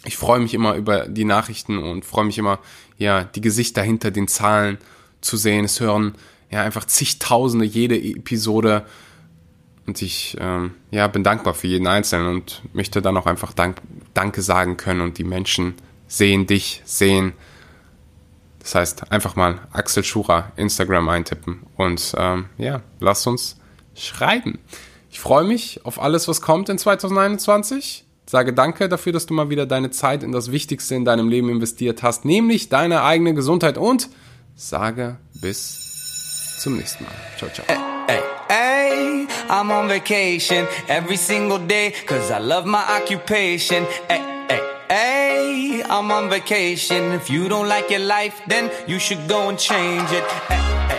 [0.05, 2.61] Ich freue mich immer über die Nachrichten und freue mich immer,
[2.99, 4.79] ja, die Gesichter hinter den Zahlen
[5.23, 5.65] zu sehen.
[5.65, 6.15] Es hören
[6.49, 8.87] ja einfach zigtausende jede Episode
[9.89, 13.79] und ich ähm, ja, bin dankbar für jeden Einzelnen und möchte dann auch einfach Dank,
[14.15, 15.75] Danke sagen können und die Menschen
[16.07, 17.33] sehen dich, sehen.
[18.63, 23.57] Das heißt, einfach mal Axel Schura Instagram eintippen und ähm, ja, lass uns
[23.95, 24.61] schreiben.
[25.11, 28.07] Ich freue mich auf alles, was kommt in 2021.
[28.25, 31.51] Sage danke dafür, dass du mal wieder deine Zeit in das Wichtigste in deinem Leben
[31.51, 34.09] investiert hast, nämlich deine eigene Gesundheit und
[34.55, 37.13] sage bis zum nächsten Mal.
[37.37, 37.67] Ciao, ciao.
[38.07, 43.85] Hey, hey, I'm on vacation every single day cause I love my occupation.
[44.09, 44.21] Hey,
[44.93, 47.13] hey, I'm on vacation.
[47.13, 50.92] If you don't like your life, then you should go and change it.